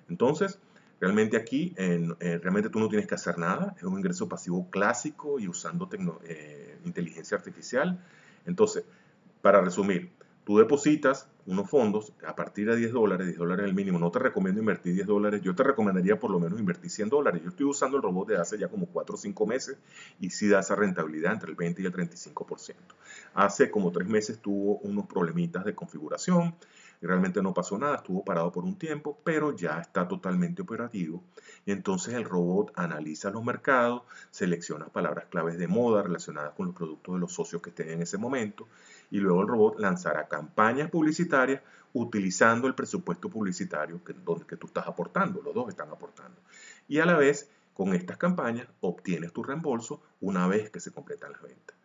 Entonces, 0.10 0.60
Realmente 1.00 1.38
aquí, 1.38 1.73
eh, 1.78 2.39
realmente 2.41 2.69
tú 2.69 2.80
no 2.80 2.89
tienes 2.89 3.08
que 3.08 3.13
hacer 3.13 3.38
nada, 3.38 3.76
es 3.78 3.84
un 3.84 3.97
ingreso 3.97 4.28
pasivo 4.28 4.67
clásico 4.71 5.39
y 5.39 5.47
usando 5.47 5.88
eh, 6.23 6.80
inteligencia 6.86 7.38
artificial. 7.38 8.04
Entonces, 8.47 8.84
para 9.47 9.62
resumir, 9.62 10.12
tú 10.43 10.57
depositas 10.57 11.29
unos 11.45 11.69
fondos 11.69 12.12
a 12.27 12.36
partir 12.36 12.69
de 12.69 12.75
10 12.75 12.91
dólares, 12.91 13.27
10 13.27 13.39
dólares 13.39 13.63
es 13.63 13.69
el 13.69 13.75
mínimo. 13.75 13.97
No 13.97 14.12
te 14.12 14.19
recomiendo 14.19 14.60
invertir 14.60 14.93
10 14.93 15.07
dólares, 15.07 15.41
yo 15.41 15.55
te 15.55 15.63
recomendaría 15.63 16.19
por 16.19 16.31
lo 16.31 16.38
menos 16.41 16.60
invertir 16.60 16.91
100 16.91 17.07
dólares. 17.07 17.41
Yo 17.41 17.51
estoy 17.51 17.65
usando 17.65 17.95
el 17.95 18.03
robot 18.03 18.27
de 18.27 18.36
hace 18.36 18.57
ya 18.57 18.67
como 18.67 18.88
4 18.88 19.15
o 19.15 19.17
5 19.17 19.47
meses 19.47 19.77
y 20.19 20.31
sí 20.31 20.49
da 20.49 20.60
esa 20.60 20.75
rentabilidad 20.75 21.31
entre 21.31 21.51
el 21.51 21.55
20 21.55 21.81
y 21.81 21.86
el 21.86 21.93
35%. 21.93 22.75
Hace 23.36 23.71
como 23.71 23.89
3 23.93 24.05
meses 24.10 24.41
tuvo 24.41 24.79
unos 24.79 25.05
problemitas 25.05 25.63
de 25.63 25.73
configuración, 25.73 26.53
realmente 27.01 27.41
no 27.41 27.53
pasó 27.53 27.77
nada, 27.77 27.97
estuvo 27.97 28.23
parado 28.23 28.51
por 28.51 28.63
un 28.63 28.77
tiempo, 28.77 29.17
pero 29.23 29.55
ya 29.55 29.79
está 29.79 30.07
totalmente 30.07 30.62
operativo. 30.62 31.23
Entonces 31.65 32.13
el 32.13 32.23
robot 32.23 32.71
analiza 32.75 33.29
los 33.29 33.43
mercados, 33.43 34.03
selecciona 34.31 34.88
palabras 34.88 35.25
claves 35.25 35.57
de 35.57 35.67
moda 35.67 36.03
relacionadas 36.03 36.53
con 36.53 36.67
los 36.67 36.75
productos 36.75 37.15
de 37.15 37.19
los 37.19 37.31
socios 37.31 37.62
que 37.62 37.69
estén 37.69 37.89
en 37.89 38.01
ese 38.01 38.17
momento, 38.17 38.67
y 39.10 39.20
luego 39.20 39.41
el 39.41 39.48
robot 39.48 39.80
lanzará 39.80 40.28
campañas 40.28 40.89
publicitarias 40.89 41.62
utilizando 41.93 42.67
el 42.67 42.76
presupuesto 42.76 43.30
publicitario 43.30 44.04
que, 44.04 44.13
tú 44.13 44.67
estás 44.67 44.88
aportando, 44.88 45.41
los 45.41 45.54
dos 45.54 45.70
están 45.70 45.89
aportando. 45.89 46.39
Y 46.88 47.00
a 47.00 47.06
la 47.06 47.17
vez, 47.17 47.50
con 47.74 47.93
estas 47.93 48.17
campañas, 48.17 48.67
obtienes 48.82 49.34
tu 49.34 49.43
reembolso 49.43 50.02
una 50.22 50.48
vez 50.48 50.70
que 50.70 50.80
se 50.80 50.91
completan 50.91 51.32
las 51.32 51.41
ventas. 51.41 51.76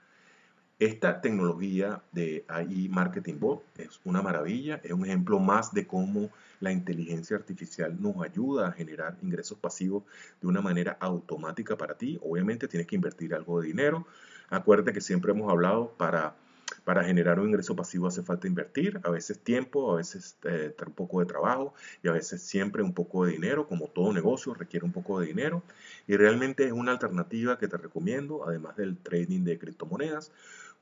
Esta 0.79 1.21
tecnología 1.21 2.03
de 2.11 2.45
AI 2.49 2.89
Marketing 2.89 3.39
Bot 3.39 3.63
es 3.79 4.01
una 4.05 4.21
maravilla, 4.21 4.81
es 4.83 4.91
un 4.91 5.05
ejemplo 5.05 5.39
más 5.39 5.73
de 5.73 5.87
cómo 5.87 6.29
la 6.59 6.73
inteligencia 6.73 7.37
artificial 7.37 8.03
nos 8.03 8.21
ayuda 8.21 8.67
a 8.67 8.73
generar 8.73 9.17
ingresos 9.23 9.59
pasivos 9.59 10.03
de 10.41 10.49
una 10.49 10.61
manera 10.61 10.97
automática 10.99 11.77
para 11.77 11.95
ti. 11.95 12.19
Obviamente 12.23 12.67
tienes 12.67 12.89
que 12.89 12.97
invertir 12.97 13.33
algo 13.33 13.61
de 13.61 13.69
dinero. 13.69 14.09
Acuérdate 14.51 14.93
que 14.93 15.01
siempre 15.01 15.31
hemos 15.31 15.51
hablado 15.53 15.93
para, 15.97 16.35
para 16.85 17.05
generar 17.05 17.39
un 17.39 17.49
ingreso 17.49 17.77
pasivo 17.77 18.09
hace 18.09 18.23
falta 18.23 18.47
invertir, 18.47 19.01
a 19.05 19.11
veces 19.11 19.39
tiempo, 19.39 19.93
a 19.93 19.97
veces 19.97 20.37
eh, 20.45 20.75
un 20.87 20.93
poco 20.93 21.21
de 21.21 21.27
trabajo 21.27 21.75
y 22.03 22.09
a 22.09 22.13
veces 22.13 22.43
siempre 22.43 22.83
un 22.83 22.93
poco 22.93 23.25
de 23.25 23.33
dinero, 23.33 23.67
como 23.69 23.89
todo 23.89 24.13
negocio 24.13 24.55
requiere 24.55 24.85
un 24.85 24.93
poco 24.93 25.21
de 25.21 25.27
dinero. 25.27 25.63
Y 26.07 26.17
realmente 26.17 26.67
es 26.67 26.73
una 26.73 26.93
alternativa 26.93 27.59
que 27.59 27.69
te 27.69 27.77
recomiendo, 27.77 28.47
además 28.47 28.77
del 28.77 28.97
trading 28.97 29.45
de 29.45 29.59
criptomonedas 29.59 30.33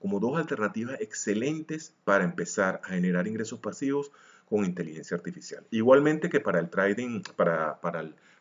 como 0.00 0.18
dos 0.18 0.38
alternativas 0.38 0.98
excelentes 1.00 1.94
para 2.04 2.24
empezar 2.24 2.80
a 2.84 2.88
generar 2.88 3.28
ingresos 3.28 3.60
pasivos 3.60 4.10
con 4.48 4.64
inteligencia 4.64 5.16
artificial. 5.16 5.64
Igualmente 5.70 6.30
que 6.30 6.40
para 6.40 6.58
el 6.58 6.70
trading, 6.70 7.22
para, 7.36 7.78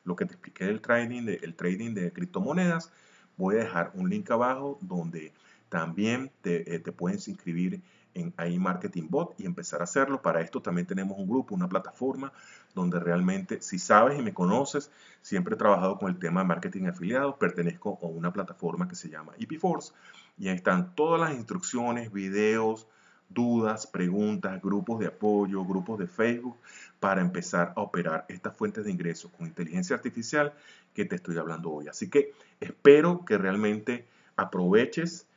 lo 0.06 0.16
que 0.16 0.26
te 0.26 0.34
expliqué 0.34 0.66
del 0.66 0.82
trading, 0.82 1.26
de, 1.26 1.36
el 1.44 1.54
trading 1.54 1.94
de 1.94 2.12
criptomonedas, 2.12 2.92
voy 3.38 3.56
a 3.56 3.60
dejar 3.60 3.92
un 3.94 4.10
link 4.10 4.32
abajo 4.32 4.80
donde 4.82 5.34
también 5.70 6.32
te, 6.42 6.76
eh, 6.76 6.80
puedes 6.80 7.28
inscribir 7.28 7.82
en 8.16 8.34
AI 8.38 8.58
Marketing 8.58 9.08
Bot 9.10 9.40
y 9.40 9.46
empezar 9.46 9.82
a 9.82 9.84
hacerlo. 9.84 10.22
Para 10.22 10.42
esto 10.42 10.62
también 10.62 10.88
tenemos 10.88 11.18
un 11.18 11.28
grupo, 11.28 11.56
una 11.56 11.70
plataforma 11.70 12.34
donde 12.74 13.00
realmente, 13.00 13.62
si 13.62 13.80
sabes 13.80 14.20
y 14.20 14.22
me 14.22 14.34
conoces, 14.34 14.92
siempre 15.22 15.56
he 15.56 15.58
trabajado 15.58 15.98
con 15.98 16.10
el 16.10 16.20
tema 16.20 16.42
de 16.42 16.48
marketing 16.48 16.86
afiliado, 16.86 17.38
pertenezco 17.38 18.00
a 18.02 18.08
una 18.08 18.34
plataforma 18.34 18.88
que 18.88 18.96
se 18.96 19.10
llama 19.10 19.34
EPForce 19.38 19.94
y 20.38 20.48
ahí 20.48 20.56
están 20.56 20.96
todas 20.96 21.20
las 21.20 21.34
instrucciones, 21.38 22.12
videos, 22.12 22.88
dudas, 23.30 23.86
preguntas, 23.86 24.60
grupos 24.62 25.00
de 25.00 25.08
apoyo, 25.08 25.64
grupos 25.64 26.00
de 26.00 26.08
Facebook 26.08 26.58
para 27.00 27.22
empezar 27.22 27.74
a 27.76 27.82
operar 27.82 28.26
estas 28.28 28.56
fuentes 28.56 28.86
de 28.86 28.92
ingresos 28.92 29.32
con 29.38 29.46
inteligencia 29.46 29.96
artificial 29.96 30.54
que 30.94 31.06
te 31.06 31.16
estoy 31.16 31.38
hablando 31.38 31.72
hoy. 31.72 31.88
Así 31.88 32.10
que 32.10 32.34
espero 32.60 33.24
que 33.26 33.38
realmente 33.38 34.08
aproveches 34.36 35.28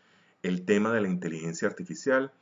el 0.42 0.64
tema 0.64 0.92
de 0.92 1.00
la 1.00 1.08
inteligencia 1.08 1.68
artificial 1.68 2.32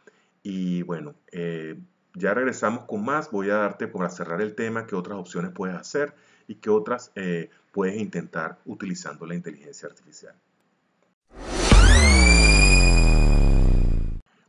y 0.42 0.82
bueno, 0.82 1.14
eh, 1.32 1.78
ya 2.14 2.34
regresamos 2.34 2.84
con 2.84 3.04
más. 3.04 3.30
Voy 3.30 3.50
a 3.50 3.56
darte 3.56 3.86
para 3.86 4.10
cerrar 4.10 4.40
el 4.40 4.54
tema 4.54 4.86
qué 4.86 4.96
otras 4.96 5.18
opciones 5.18 5.52
puedes 5.52 5.76
hacer 5.76 6.14
y 6.48 6.56
qué 6.56 6.70
otras 6.70 7.12
eh, 7.14 7.50
puedes 7.72 8.00
intentar 8.00 8.58
utilizando 8.64 9.26
la 9.26 9.34
inteligencia 9.34 9.88
artificial. 9.88 10.34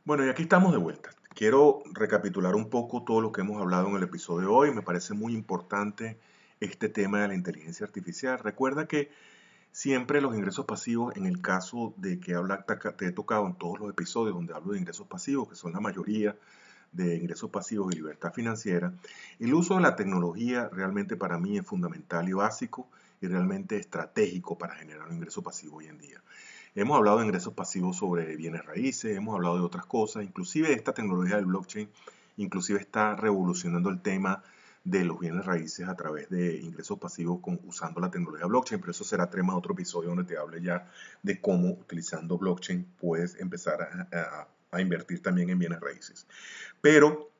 Bueno, 0.03 0.25
y 0.25 0.29
aquí 0.29 0.43
estamos 0.43 0.71
de 0.71 0.79
vuelta. 0.79 1.11
Quiero 1.33 1.83
recapitular 1.93 2.55
un 2.55 2.69
poco 2.69 3.03
todo 3.03 3.21
lo 3.21 3.31
que 3.31 3.41
hemos 3.41 3.61
hablado 3.61 3.87
en 3.89 3.95
el 3.95 4.03
episodio 4.03 4.47
de 4.47 4.53
hoy. 4.53 4.71
Me 4.73 4.81
parece 4.81 5.13
muy 5.13 5.33
importante 5.33 6.17
este 6.59 6.89
tema 6.89 7.21
de 7.21 7.29
la 7.29 7.35
inteligencia 7.35 7.85
artificial. 7.85 8.39
Recuerda 8.39 8.87
que 8.87 9.11
siempre 9.71 10.21
los 10.21 10.35
ingresos 10.35 10.65
pasivos, 10.65 11.15
en 11.15 11.25
el 11.25 11.41
caso 11.41 11.93
de 11.97 12.19
que 12.19 12.35
habla, 12.35 12.65
te 12.97 13.07
he 13.07 13.11
tocado 13.11 13.47
en 13.47 13.55
todos 13.55 13.79
los 13.79 13.89
episodios 13.89 14.35
donde 14.35 14.53
hablo 14.53 14.73
de 14.73 14.79
ingresos 14.79 15.07
pasivos, 15.07 15.49
que 15.49 15.55
son 15.55 15.73
la 15.73 15.79
mayoría 15.79 16.35
de 16.91 17.15
ingresos 17.15 17.49
pasivos 17.49 17.93
y 17.93 17.95
libertad 17.95 18.33
financiera, 18.33 18.93
el 19.39 19.53
uso 19.53 19.75
de 19.75 19.81
la 19.81 19.95
tecnología 19.95 20.69
realmente 20.69 21.15
para 21.15 21.37
mí 21.37 21.57
es 21.57 21.65
fundamental 21.65 22.27
y 22.27 22.33
básico 22.33 22.87
y 23.21 23.27
realmente 23.27 23.77
estratégico 23.77 24.57
para 24.57 24.75
generar 24.75 25.07
un 25.07 25.15
ingreso 25.15 25.41
pasivo 25.41 25.77
hoy 25.77 25.87
en 25.87 25.97
día. 25.97 26.21
Hemos 26.75 26.97
hablado 26.97 27.19
de 27.19 27.25
ingresos 27.25 27.53
pasivos 27.53 27.97
sobre 27.97 28.35
bienes 28.35 28.65
raíces, 28.65 29.15
hemos 29.15 29.35
hablado 29.35 29.57
de 29.57 29.63
otras 29.63 29.85
cosas, 29.85 30.23
inclusive 30.23 30.73
esta 30.73 30.93
tecnología 30.93 31.35
del 31.35 31.45
blockchain, 31.45 31.89
inclusive 32.37 32.79
está 32.79 33.15
revolucionando 33.15 33.89
el 33.89 34.01
tema 34.01 34.43
de 34.83 35.05
los 35.05 35.19
bienes 35.19 35.45
raíces 35.45 35.87
a 35.87 35.95
través 35.95 36.29
de 36.29 36.57
ingresos 36.57 36.97
pasivos 36.99 37.39
con, 37.41 37.59
usando 37.65 38.01
la 38.01 38.09
tecnología 38.09 38.47
blockchain, 38.47 38.81
pero 38.81 38.91
eso 38.91 39.03
será 39.03 39.29
tema 39.29 39.53
de 39.53 39.59
otro 39.59 39.73
episodio 39.73 40.09
donde 40.09 40.23
te 40.23 40.37
hable 40.37 40.61
ya 40.61 40.87
de 41.21 41.39
cómo 41.39 41.69
utilizando 41.69 42.37
blockchain 42.37 42.85
puedes 42.99 43.39
empezar 43.39 44.07
a, 44.11 44.47
a 44.71 44.81
invertir 44.81 45.21
también 45.21 45.49
en 45.49 45.59
bienes 45.59 45.79
raíces. 45.79 46.27
Pero 46.81 47.31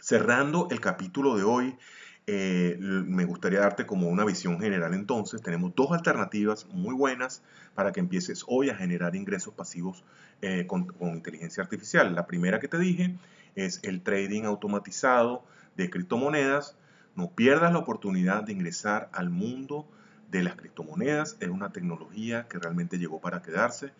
cerrando 0.00 0.68
el 0.70 0.80
capítulo 0.80 1.36
de 1.36 1.44
hoy, 1.44 1.78
eh, 2.26 2.78
me 2.78 3.26
gustaría 3.26 3.60
darte 3.60 3.84
como 3.84 4.08
una 4.08 4.24
visión 4.24 4.58
general 4.58 4.94
entonces. 4.94 5.42
Tenemos 5.42 5.74
dos 5.74 5.92
alternativas 5.92 6.66
muy 6.68 6.94
buenas 6.94 7.42
para 7.74 7.92
que 7.92 8.00
empieces 8.00 8.44
hoy 8.46 8.70
a 8.70 8.74
generar 8.74 9.14
ingresos 9.14 9.52
pasivos 9.52 10.04
eh, 10.40 10.66
con, 10.66 10.94
inteligencia 11.00 11.62
artificial. 11.62 12.14
La 12.14 12.26
primera 12.26 12.60
que 12.60 12.68
te 12.68 12.78
dije 12.78 13.16
es 13.56 13.80
el 13.82 14.00
trading 14.00 14.44
automatizado 14.44 15.44
de 15.76 15.90
criptomonedas. 15.90 16.76
No 17.16 17.30
pierdas 17.30 17.72
la 17.72 17.78
oportunidad 17.78 18.42
de 18.42 18.52
ingresar 18.52 19.08
al 19.12 19.30
mundo 19.30 19.88
de 20.30 20.42
las 20.42 20.56
criptomonedas. 20.56 21.36
Es 21.40 21.48
una 21.48 21.72
tecnología 21.72 22.48
que 22.48 22.58
realmente 22.58 22.98
llegó 22.98 23.20
para 23.20 23.42
quedarse. 23.42 23.92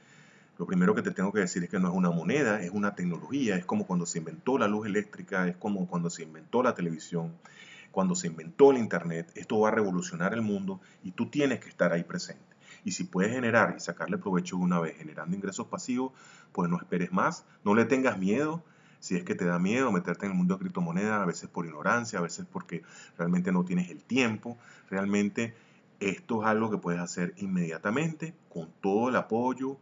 Lo 0.58 0.66
primero 0.66 0.94
que 0.94 1.02
te 1.02 1.10
tengo 1.10 1.32
que 1.32 1.40
decir 1.40 1.64
es 1.64 1.70
que 1.70 1.80
no 1.80 1.88
es 1.88 1.94
una 1.94 2.10
moneda, 2.10 2.62
es 2.62 2.70
una 2.70 2.94
tecnología. 2.94 3.56
Es 3.56 3.64
como 3.64 3.86
cuando 3.86 4.06
se 4.06 4.18
inventó 4.18 4.58
la 4.58 4.68
luz 4.68 4.86
eléctrica, 4.86 5.48
es 5.48 5.56
como 5.56 5.86
cuando 5.86 6.10
se 6.10 6.22
inventó 6.22 6.62
la 6.62 6.74
televisión 6.74 7.32
cuando 7.94 8.16
se 8.16 8.26
inventó 8.26 8.72
el 8.72 8.78
Internet, 8.78 9.30
esto 9.36 9.60
va 9.60 9.68
a 9.68 9.70
revolucionar 9.70 10.34
el 10.34 10.42
mundo 10.42 10.80
y 11.04 11.12
tú 11.12 11.30
tienes 11.30 11.60
que 11.60 11.68
estar 11.68 11.92
ahí 11.92 12.02
presente. 12.02 12.42
Y 12.84 12.90
si 12.90 13.04
puedes 13.04 13.32
generar 13.32 13.74
y 13.76 13.80
sacarle 13.80 14.18
provecho 14.18 14.56
de 14.56 14.64
una 14.64 14.80
vez 14.80 14.98
generando 14.98 15.36
ingresos 15.36 15.68
pasivos, 15.68 16.12
pues 16.52 16.68
no 16.68 16.76
esperes 16.76 17.12
más, 17.12 17.46
no 17.64 17.72
le 17.74 17.84
tengas 17.84 18.18
miedo. 18.18 18.64
Si 19.04 19.16
es 19.16 19.22
que 19.22 19.34
te 19.34 19.44
da 19.44 19.58
miedo 19.58 19.92
meterte 19.92 20.24
en 20.24 20.32
el 20.32 20.38
mundo 20.38 20.54
de 20.54 20.60
criptomonedas, 20.60 21.20
a 21.20 21.26
veces 21.26 21.50
por 21.50 21.66
ignorancia, 21.66 22.20
a 22.20 22.22
veces 22.22 22.46
porque 22.50 22.82
realmente 23.18 23.52
no 23.52 23.62
tienes 23.62 23.90
el 23.90 24.02
tiempo, 24.02 24.56
realmente 24.88 25.52
esto 26.00 26.40
es 26.40 26.48
algo 26.48 26.70
que 26.70 26.78
puedes 26.78 27.02
hacer 27.02 27.34
inmediatamente 27.36 28.32
con 28.48 28.70
todo 28.80 29.10
el 29.10 29.16
apoyo 29.16 29.76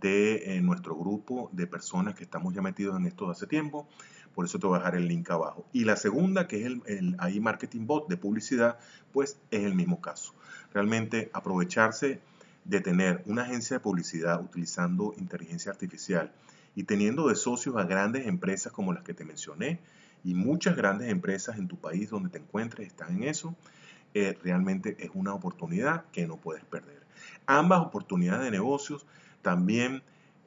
de 0.00 0.54
eh, 0.54 0.60
nuestro 0.60 0.94
grupo 0.94 1.50
de 1.52 1.66
personas 1.66 2.14
que 2.14 2.22
estamos 2.22 2.54
ya 2.54 2.62
metidos 2.62 2.96
en 2.96 3.06
esto 3.06 3.28
hace 3.28 3.48
tiempo. 3.48 3.88
Por 4.36 4.44
eso 4.44 4.60
te 4.60 4.68
voy 4.68 4.76
a 4.76 4.78
dejar 4.78 4.94
el 4.94 5.08
link 5.08 5.28
abajo. 5.32 5.66
Y 5.72 5.82
la 5.82 5.96
segunda, 5.96 6.46
que 6.46 6.60
es 6.60 6.66
el, 6.66 6.82
el 6.86 7.40
Marketing 7.40 7.86
Bot 7.86 8.08
de 8.08 8.18
publicidad, 8.18 8.78
pues 9.12 9.36
es 9.50 9.64
el 9.64 9.74
mismo 9.74 10.00
caso. 10.00 10.32
Realmente 10.72 11.28
aprovecharse 11.32 12.20
de 12.64 12.80
tener 12.80 13.24
una 13.26 13.42
agencia 13.42 13.78
de 13.78 13.80
publicidad 13.80 14.40
utilizando 14.40 15.12
inteligencia 15.18 15.72
artificial 15.72 16.30
y 16.74 16.84
teniendo 16.84 17.28
de 17.28 17.34
socios 17.34 17.76
a 17.76 17.84
grandes 17.84 18.26
empresas 18.26 18.72
como 18.72 18.92
las 18.92 19.02
que 19.02 19.14
te 19.14 19.24
mencioné 19.24 19.80
y 20.24 20.34
muchas 20.34 20.76
grandes 20.76 21.10
empresas 21.10 21.58
en 21.58 21.68
tu 21.68 21.76
país 21.76 22.10
donde 22.10 22.30
te 22.30 22.38
encuentres 22.38 22.86
están 22.86 23.16
en 23.16 23.24
eso, 23.24 23.54
eh, 24.14 24.36
realmente 24.42 24.96
es 24.98 25.10
una 25.14 25.34
oportunidad 25.34 26.04
que 26.12 26.26
no 26.26 26.36
puedes 26.36 26.64
perder. 26.64 27.00
Ambas 27.46 27.80
oportunidades 27.80 28.44
de 28.44 28.50
negocios 28.50 29.06
también 29.42 30.02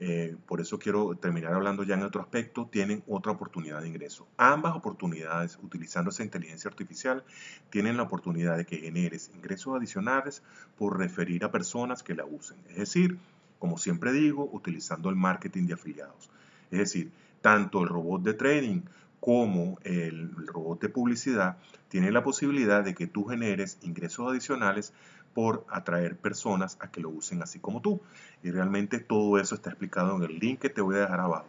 eh, 0.05 0.35
por 0.47 0.59
eso 0.59 0.79
quiero 0.79 1.15
terminar 1.15 1.53
hablando 1.53 1.83
ya 1.83 1.95
en 1.95 2.03
otro 2.03 2.21
aspecto, 2.21 2.67
tienen 2.69 3.03
otra 3.07 3.31
oportunidad 3.31 3.81
de 3.81 3.87
ingreso. 3.87 4.27
Ambas 4.35 4.75
oportunidades, 4.75 5.57
utilizando 5.63 6.09
esa 6.09 6.23
inteligencia 6.23 6.69
artificial, 6.69 7.23
tienen 7.69 7.95
la 7.95 8.03
oportunidad 8.03 8.57
de 8.57 8.65
que 8.65 8.77
generes 8.79 9.31
ingresos 9.33 9.77
adicionales 9.77 10.43
por 10.77 10.97
referir 10.97 11.45
a 11.45 11.51
personas 11.51 12.03
que 12.03 12.15
la 12.15 12.25
usen. 12.25 12.57
Es 12.69 12.77
decir, 12.77 13.17
como 13.63 13.77
siempre 13.77 14.11
digo, 14.11 14.49
utilizando 14.51 15.09
el 15.09 15.15
marketing 15.15 15.67
de 15.67 15.75
afiliados. 15.75 16.29
Es 16.69 16.79
decir, 16.79 17.13
tanto 17.41 17.81
el 17.81 17.87
robot 17.87 18.21
de 18.21 18.33
trading 18.33 18.81
como 19.21 19.79
el 19.83 20.35
robot 20.47 20.81
de 20.81 20.89
publicidad 20.89 21.55
tienen 21.87 22.13
la 22.13 22.25
posibilidad 22.25 22.83
de 22.83 22.93
que 22.93 23.07
tú 23.07 23.23
generes 23.23 23.77
ingresos 23.81 24.29
adicionales 24.29 24.91
por 25.33 25.65
atraer 25.69 26.17
personas 26.17 26.77
a 26.81 26.91
que 26.91 26.99
lo 26.99 27.07
usen 27.07 27.41
así 27.41 27.59
como 27.59 27.81
tú. 27.81 28.01
Y 28.43 28.51
realmente 28.51 28.99
todo 28.99 29.39
eso 29.39 29.55
está 29.55 29.69
explicado 29.69 30.17
en 30.17 30.23
el 30.23 30.39
link 30.39 30.59
que 30.59 30.69
te 30.69 30.81
voy 30.81 30.97
a 30.97 30.99
dejar 30.99 31.21
abajo. 31.21 31.47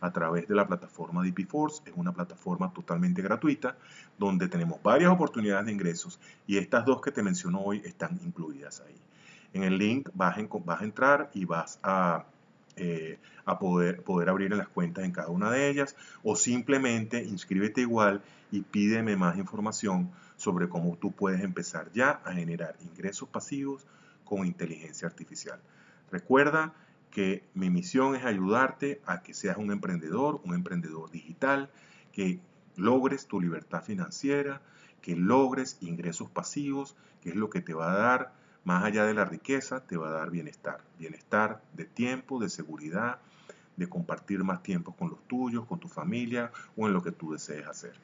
a 0.00 0.10
través 0.14 0.48
de 0.48 0.54
la 0.54 0.66
plataforma 0.66 1.22
de 1.22 1.44
Force. 1.44 1.82
Es 1.84 1.92
una 1.94 2.12
plataforma 2.12 2.72
totalmente 2.72 3.20
gratuita 3.20 3.76
donde 4.18 4.48
tenemos 4.48 4.82
varias 4.82 5.12
oportunidades 5.12 5.66
de 5.66 5.72
ingresos 5.72 6.18
y 6.46 6.56
estas 6.56 6.86
dos 6.86 7.02
que 7.02 7.12
te 7.12 7.22
menciono 7.22 7.60
hoy 7.60 7.82
están 7.84 8.18
incluidas 8.24 8.80
ahí. 8.80 8.96
En 9.52 9.64
el 9.64 9.78
link 9.78 10.08
vas 10.14 10.36
a, 10.36 10.84
entrar 10.84 11.30
y 11.34 11.44
vas 11.44 11.78
a, 11.82 12.24
eh, 12.76 13.18
a 13.44 13.58
poder, 13.58 14.02
poder 14.02 14.28
abrir 14.28 14.54
las 14.54 14.68
cuentas 14.68 15.04
en 15.04 15.12
cada 15.12 15.28
una 15.28 15.50
de 15.50 15.68
ellas 15.68 15.96
o 16.22 16.36
simplemente 16.36 17.22
inscríbete 17.22 17.80
igual 17.80 18.22
y 18.50 18.62
pídeme 18.62 19.16
más 19.16 19.38
información 19.38 20.10
sobre 20.36 20.68
cómo 20.68 20.96
tú 20.96 21.12
puedes 21.12 21.42
empezar 21.42 21.90
ya 21.92 22.20
a 22.24 22.32
generar 22.32 22.76
ingresos 22.80 23.28
pasivos 23.28 23.86
con 24.24 24.46
inteligencia 24.46 25.08
artificial. 25.08 25.60
Recuerda 26.10 26.72
que 27.10 27.44
mi 27.54 27.70
misión 27.70 28.14
es 28.14 28.24
ayudarte 28.24 29.00
a 29.04 29.22
que 29.22 29.34
seas 29.34 29.56
un 29.56 29.72
emprendedor, 29.72 30.40
un 30.44 30.54
emprendedor 30.54 31.10
digital, 31.10 31.70
que 32.12 32.40
logres 32.76 33.26
tu 33.26 33.40
libertad 33.40 33.82
financiera, 33.82 34.62
que 35.02 35.16
logres 35.16 35.78
ingresos 35.80 36.30
pasivos, 36.30 36.96
que 37.20 37.30
es 37.30 37.36
lo 37.36 37.50
que 37.50 37.60
te 37.60 37.74
va 37.74 37.92
a 37.92 37.96
dar, 37.96 38.32
más 38.64 38.84
allá 38.84 39.04
de 39.04 39.14
la 39.14 39.24
riqueza, 39.24 39.80
te 39.80 39.96
va 39.96 40.08
a 40.08 40.12
dar 40.12 40.30
bienestar. 40.30 40.80
Bienestar 40.98 41.62
de 41.74 41.84
tiempo, 41.84 42.38
de 42.38 42.48
seguridad, 42.48 43.18
de 43.76 43.88
compartir 43.88 44.44
más 44.44 44.62
tiempo 44.62 44.94
con 44.94 45.10
los 45.10 45.26
tuyos, 45.26 45.66
con 45.66 45.80
tu 45.80 45.88
familia 45.88 46.52
o 46.76 46.86
en 46.86 46.92
lo 46.92 47.02
que 47.02 47.12
tú 47.12 47.32
desees 47.32 47.66
hacer. 47.66 47.94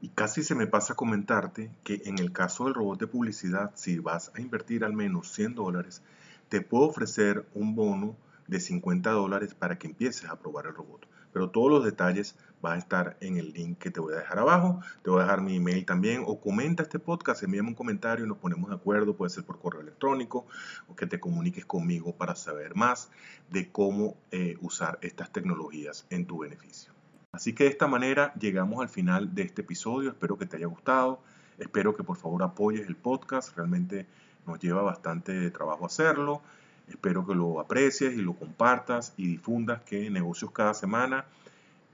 Y 0.00 0.08
casi 0.08 0.42
se 0.42 0.54
me 0.54 0.66
pasa 0.66 0.94
comentarte 0.94 1.70
que 1.82 2.02
en 2.04 2.18
el 2.18 2.32
caso 2.32 2.64
del 2.64 2.74
robot 2.74 3.00
de 3.00 3.06
publicidad, 3.06 3.72
si 3.74 3.98
vas 3.98 4.30
a 4.34 4.40
invertir 4.40 4.84
al 4.84 4.92
menos 4.92 5.32
100 5.32 5.54
dólares, 5.54 6.02
te 6.50 6.60
puedo 6.60 6.84
ofrecer 6.84 7.46
un 7.54 7.74
bono 7.74 8.16
de 8.46 8.60
50 8.60 9.10
dólares 9.10 9.54
para 9.54 9.78
que 9.78 9.86
empieces 9.86 10.28
a 10.28 10.38
probar 10.38 10.66
el 10.66 10.74
robot. 10.74 11.06
Pero 11.34 11.50
todos 11.50 11.70
los 11.70 11.84
detalles 11.84 12.36
van 12.62 12.76
a 12.76 12.78
estar 12.78 13.16
en 13.20 13.36
el 13.36 13.52
link 13.52 13.78
que 13.78 13.90
te 13.90 14.00
voy 14.00 14.14
a 14.14 14.18
dejar 14.18 14.38
abajo. 14.38 14.80
Te 15.02 15.10
voy 15.10 15.18
a 15.20 15.24
dejar 15.24 15.42
mi 15.42 15.56
email 15.56 15.84
también. 15.84 16.22
O 16.26 16.40
comenta 16.40 16.84
este 16.84 17.00
podcast, 17.00 17.42
envíame 17.42 17.68
un 17.68 17.74
comentario 17.74 18.24
y 18.24 18.28
nos 18.28 18.38
ponemos 18.38 18.70
de 18.70 18.76
acuerdo. 18.76 19.16
Puede 19.16 19.30
ser 19.30 19.44
por 19.44 19.58
correo 19.58 19.82
electrónico 19.82 20.46
o 20.88 20.94
que 20.94 21.06
te 21.06 21.18
comuniques 21.18 21.66
conmigo 21.66 22.14
para 22.14 22.36
saber 22.36 22.76
más 22.76 23.10
de 23.50 23.70
cómo 23.70 24.16
eh, 24.30 24.56
usar 24.62 24.98
estas 25.02 25.30
tecnologías 25.30 26.06
en 26.08 26.24
tu 26.24 26.38
beneficio. 26.38 26.92
Así 27.32 27.52
que 27.52 27.64
de 27.64 27.70
esta 27.70 27.88
manera 27.88 28.32
llegamos 28.34 28.80
al 28.80 28.88
final 28.88 29.34
de 29.34 29.42
este 29.42 29.62
episodio. 29.62 30.10
Espero 30.10 30.38
que 30.38 30.46
te 30.46 30.56
haya 30.56 30.66
gustado. 30.66 31.20
Espero 31.58 31.96
que 31.96 32.04
por 32.04 32.16
favor 32.16 32.44
apoyes 32.44 32.86
el 32.86 32.94
podcast. 32.94 33.56
Realmente 33.56 34.06
nos 34.46 34.60
lleva 34.60 34.82
bastante 34.82 35.50
trabajo 35.50 35.84
hacerlo. 35.84 36.42
Espero 36.88 37.26
que 37.26 37.34
lo 37.34 37.60
aprecies 37.60 38.14
y 38.14 38.22
lo 38.22 38.34
compartas 38.34 39.14
y 39.16 39.26
difundas 39.26 39.82
que 39.82 40.06
en 40.06 40.12
Negocios 40.12 40.50
cada 40.50 40.74
semana 40.74 41.24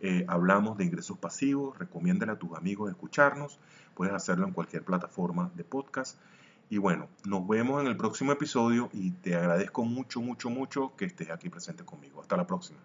eh, 0.01 0.25
hablamos 0.29 0.79
de 0.79 0.85
ingresos 0.85 1.19
pasivos. 1.19 1.79
Recomiéndale 1.79 2.33
a 2.33 2.39
tus 2.39 2.57
amigos 2.57 2.91
escucharnos. 2.91 3.59
Puedes 3.95 4.15
hacerlo 4.15 4.47
en 4.47 4.53
cualquier 4.53 4.83
plataforma 4.83 5.51
de 5.55 5.65
podcast. 5.65 6.19
Y 6.71 6.79
bueno, 6.79 7.09
nos 7.25 7.47
vemos 7.47 7.81
en 7.81 7.89
el 7.89 7.97
próximo 7.97 8.33
episodio 8.33 8.91
y 8.93 9.11
te 9.11 9.35
agradezco 9.35 9.85
mucho, 9.85 10.21
mucho, 10.21 10.51
mucho 10.51 10.95
que 10.97 11.05
estés 11.05 11.31
aquí 11.31 11.49
presente 11.49 11.85
conmigo. 11.85 12.21
Hasta 12.21 12.37
la 12.37 12.47
próxima. 12.47 12.79